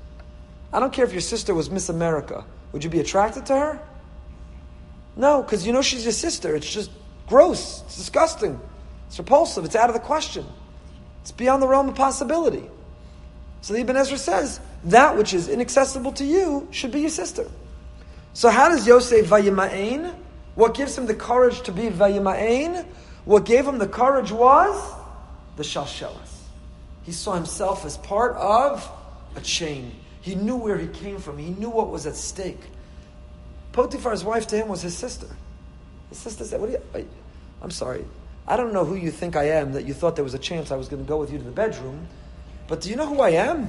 [0.72, 2.44] I don't care if your sister was Miss America.
[2.72, 3.80] Would you be attracted to her?
[5.16, 6.54] No, because you know she's your sister.
[6.54, 6.90] It's just
[7.30, 7.82] gross.
[7.86, 8.60] It's disgusting.
[9.06, 9.64] It's repulsive.
[9.64, 10.44] It's out of the question.
[11.22, 12.64] It's beyond the realm of possibility.
[13.62, 17.46] So the Ibn Ezra says, that which is inaccessible to you should be your sister.
[18.32, 20.14] So how does Yosef vayima'ain?
[20.54, 22.84] What gives him the courage to be vayima'ain?
[23.24, 24.94] What gave him the courage was
[25.56, 26.40] the shalshelas.
[27.02, 28.90] He saw himself as part of
[29.36, 29.94] a chain.
[30.20, 31.38] He knew where he came from.
[31.38, 32.60] He knew what was at stake.
[33.72, 35.28] Potiphar's wife to him was his sister.
[36.08, 37.08] His sister said, "What are you?
[37.62, 38.04] I'm sorry.
[38.46, 40.70] I don't know who you think I am that you thought there was a chance
[40.70, 42.08] I was going to go with you to the bedroom,
[42.68, 43.68] but do you know who I am?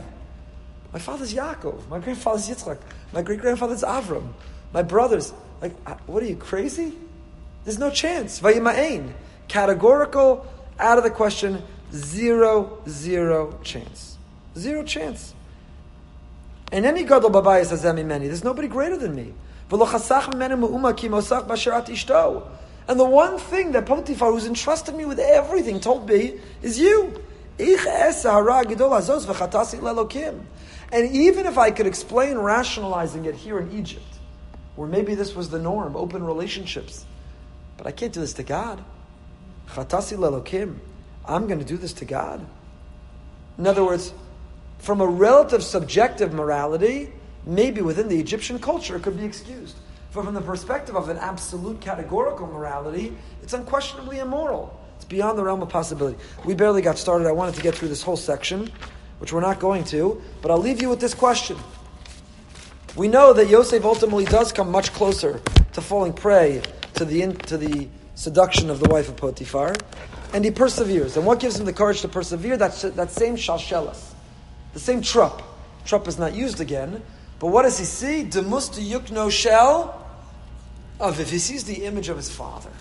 [0.93, 1.87] My father's Yaakov.
[1.87, 2.79] My grandfather's Yitzchak.
[3.13, 4.33] My great grandfather's Avram.
[4.73, 5.33] My brothers.
[5.61, 5.77] Like,
[6.07, 6.93] what are you crazy?
[7.63, 8.41] There's no chance.
[8.41, 9.13] Vayima'ain.
[9.47, 10.45] Categorical,
[10.79, 11.61] out of the question,
[11.93, 14.17] zero, zero chance.
[14.57, 15.33] Zero chance.
[16.71, 18.27] And any gadol babayis hazemi many.
[18.27, 19.33] There's nobody greater than me.
[22.88, 27.21] And the one thing that Potiphar, who's entrusted me with everything, told me is you.
[30.91, 34.03] And even if I could explain rationalizing it here in Egypt,
[34.75, 37.05] where maybe this was the norm, open relationships,
[37.77, 38.84] but I can't do this to God.
[39.75, 42.45] I'm going to do this to God.
[43.57, 44.13] In other words,
[44.79, 47.13] from a relative subjective morality,
[47.45, 49.77] maybe within the Egyptian culture it could be excused.
[50.14, 54.78] But from the perspective of an absolute categorical morality, it's unquestionably immoral.
[54.97, 56.18] It's beyond the realm of possibility.
[56.43, 57.28] We barely got started.
[57.28, 58.70] I wanted to get through this whole section,
[59.20, 61.57] which we're not going to, but I'll leave you with this question.
[62.97, 65.41] We know that Yosef ultimately does come much closer
[65.74, 66.62] to falling prey
[66.95, 69.74] to the, to the seduction of the wife of Potiphar,
[70.34, 71.16] and he perseveres.
[71.16, 72.57] And what gives him the courage to persevere?
[72.57, 74.12] That, that same shalshelas,
[74.74, 75.41] the same trup.
[75.86, 77.01] Trup is not used again,
[77.39, 78.24] but what does he see?
[78.24, 80.00] Demusta yukno shell
[81.01, 82.71] of if he sees the image of his father.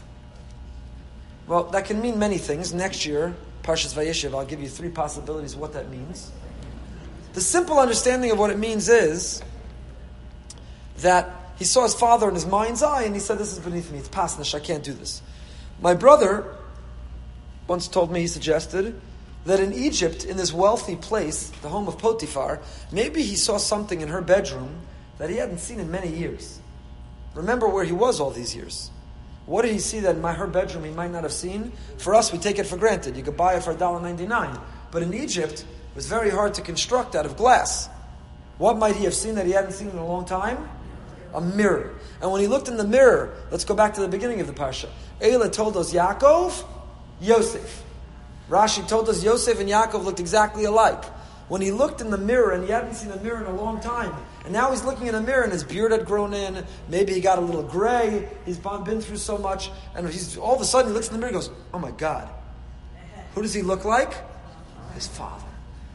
[1.46, 2.72] Well, that can mean many things.
[2.72, 6.30] Next year, Parshas Vayeshev, I'll give you three possibilities what that means.
[7.32, 9.42] The simple understanding of what it means is
[10.98, 13.90] that he saw his father in his mind's eye and he said, This is beneath
[13.90, 15.22] me, it's pasnish, I can't do this.
[15.80, 16.56] My brother
[17.70, 19.00] once told me, he suggested,
[19.44, 22.60] that in Egypt, in this wealthy place, the home of Potiphar,
[22.90, 24.80] maybe he saw something in her bedroom
[25.18, 26.58] that he hadn't seen in many years.
[27.35, 28.91] Remember where he was all these years.
[29.47, 31.72] What did he see that in my, her bedroom he might not have seen?
[31.99, 33.16] For us, we take it for granted.
[33.16, 34.61] You could buy it for $1.99.
[34.91, 37.89] But in Egypt, it was very hard to construct out of glass.
[38.59, 40.68] What might he have seen that he hadn't seen in a long time?
[41.35, 41.95] A mirror.
[42.20, 44.53] And when he looked in the mirror, let's go back to the beginning of the
[44.53, 44.89] Parsha.
[45.20, 46.64] Eila told us Yaakov,
[47.20, 47.85] Yosef.
[48.49, 51.05] Rashi told us Yosef and Yaakov looked exactly alike.
[51.49, 53.81] When he looked in the mirror, and he hadn't seen a mirror in a long
[53.81, 54.12] time,
[54.45, 57.20] and now he's looking in a mirror, and his beard had grown in, maybe he
[57.20, 60.91] got a little gray, he's been through so much, and he's all of a sudden
[60.91, 62.28] he looks in the mirror and goes, Oh my God.
[63.34, 64.14] Who does he look like?
[64.95, 65.47] His father.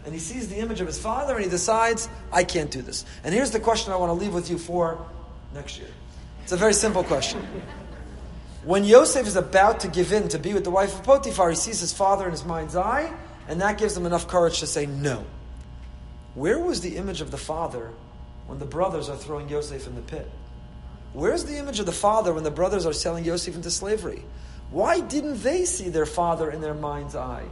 [0.06, 3.06] And he sees the image of his father, and he decides, I can't do this.
[3.24, 5.04] And here's the question I want to leave with you for
[5.54, 5.90] next year.
[6.44, 7.46] It's a very simple question.
[8.64, 11.56] When Yosef is about to give in to be with the wife of Potiphar, he
[11.56, 13.12] sees his father in his mind's eye,
[13.48, 15.26] and that gives him enough courage to say no.
[16.36, 17.92] Where was the image of the father
[18.48, 20.30] when the brothers are throwing Yosef in the pit?
[21.14, 24.24] Where's the image of the father when the brothers are selling Yosef into slavery?
[24.72, 27.46] Why didn't they see their father in their mind's eye?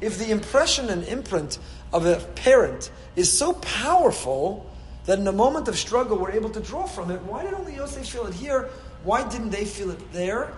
[0.00, 1.58] If the impression and imprint
[1.92, 4.70] of a parent is so powerful
[5.06, 7.76] that in a moment of struggle we're able to draw from it, why did only
[7.76, 8.68] Yosef feel it here
[9.06, 10.52] why didn't they feel it there?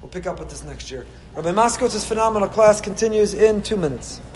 [0.00, 1.06] We'll pick up with this next year.
[1.34, 4.22] Rabbi Moskowitz's phenomenal class continues in two minutes.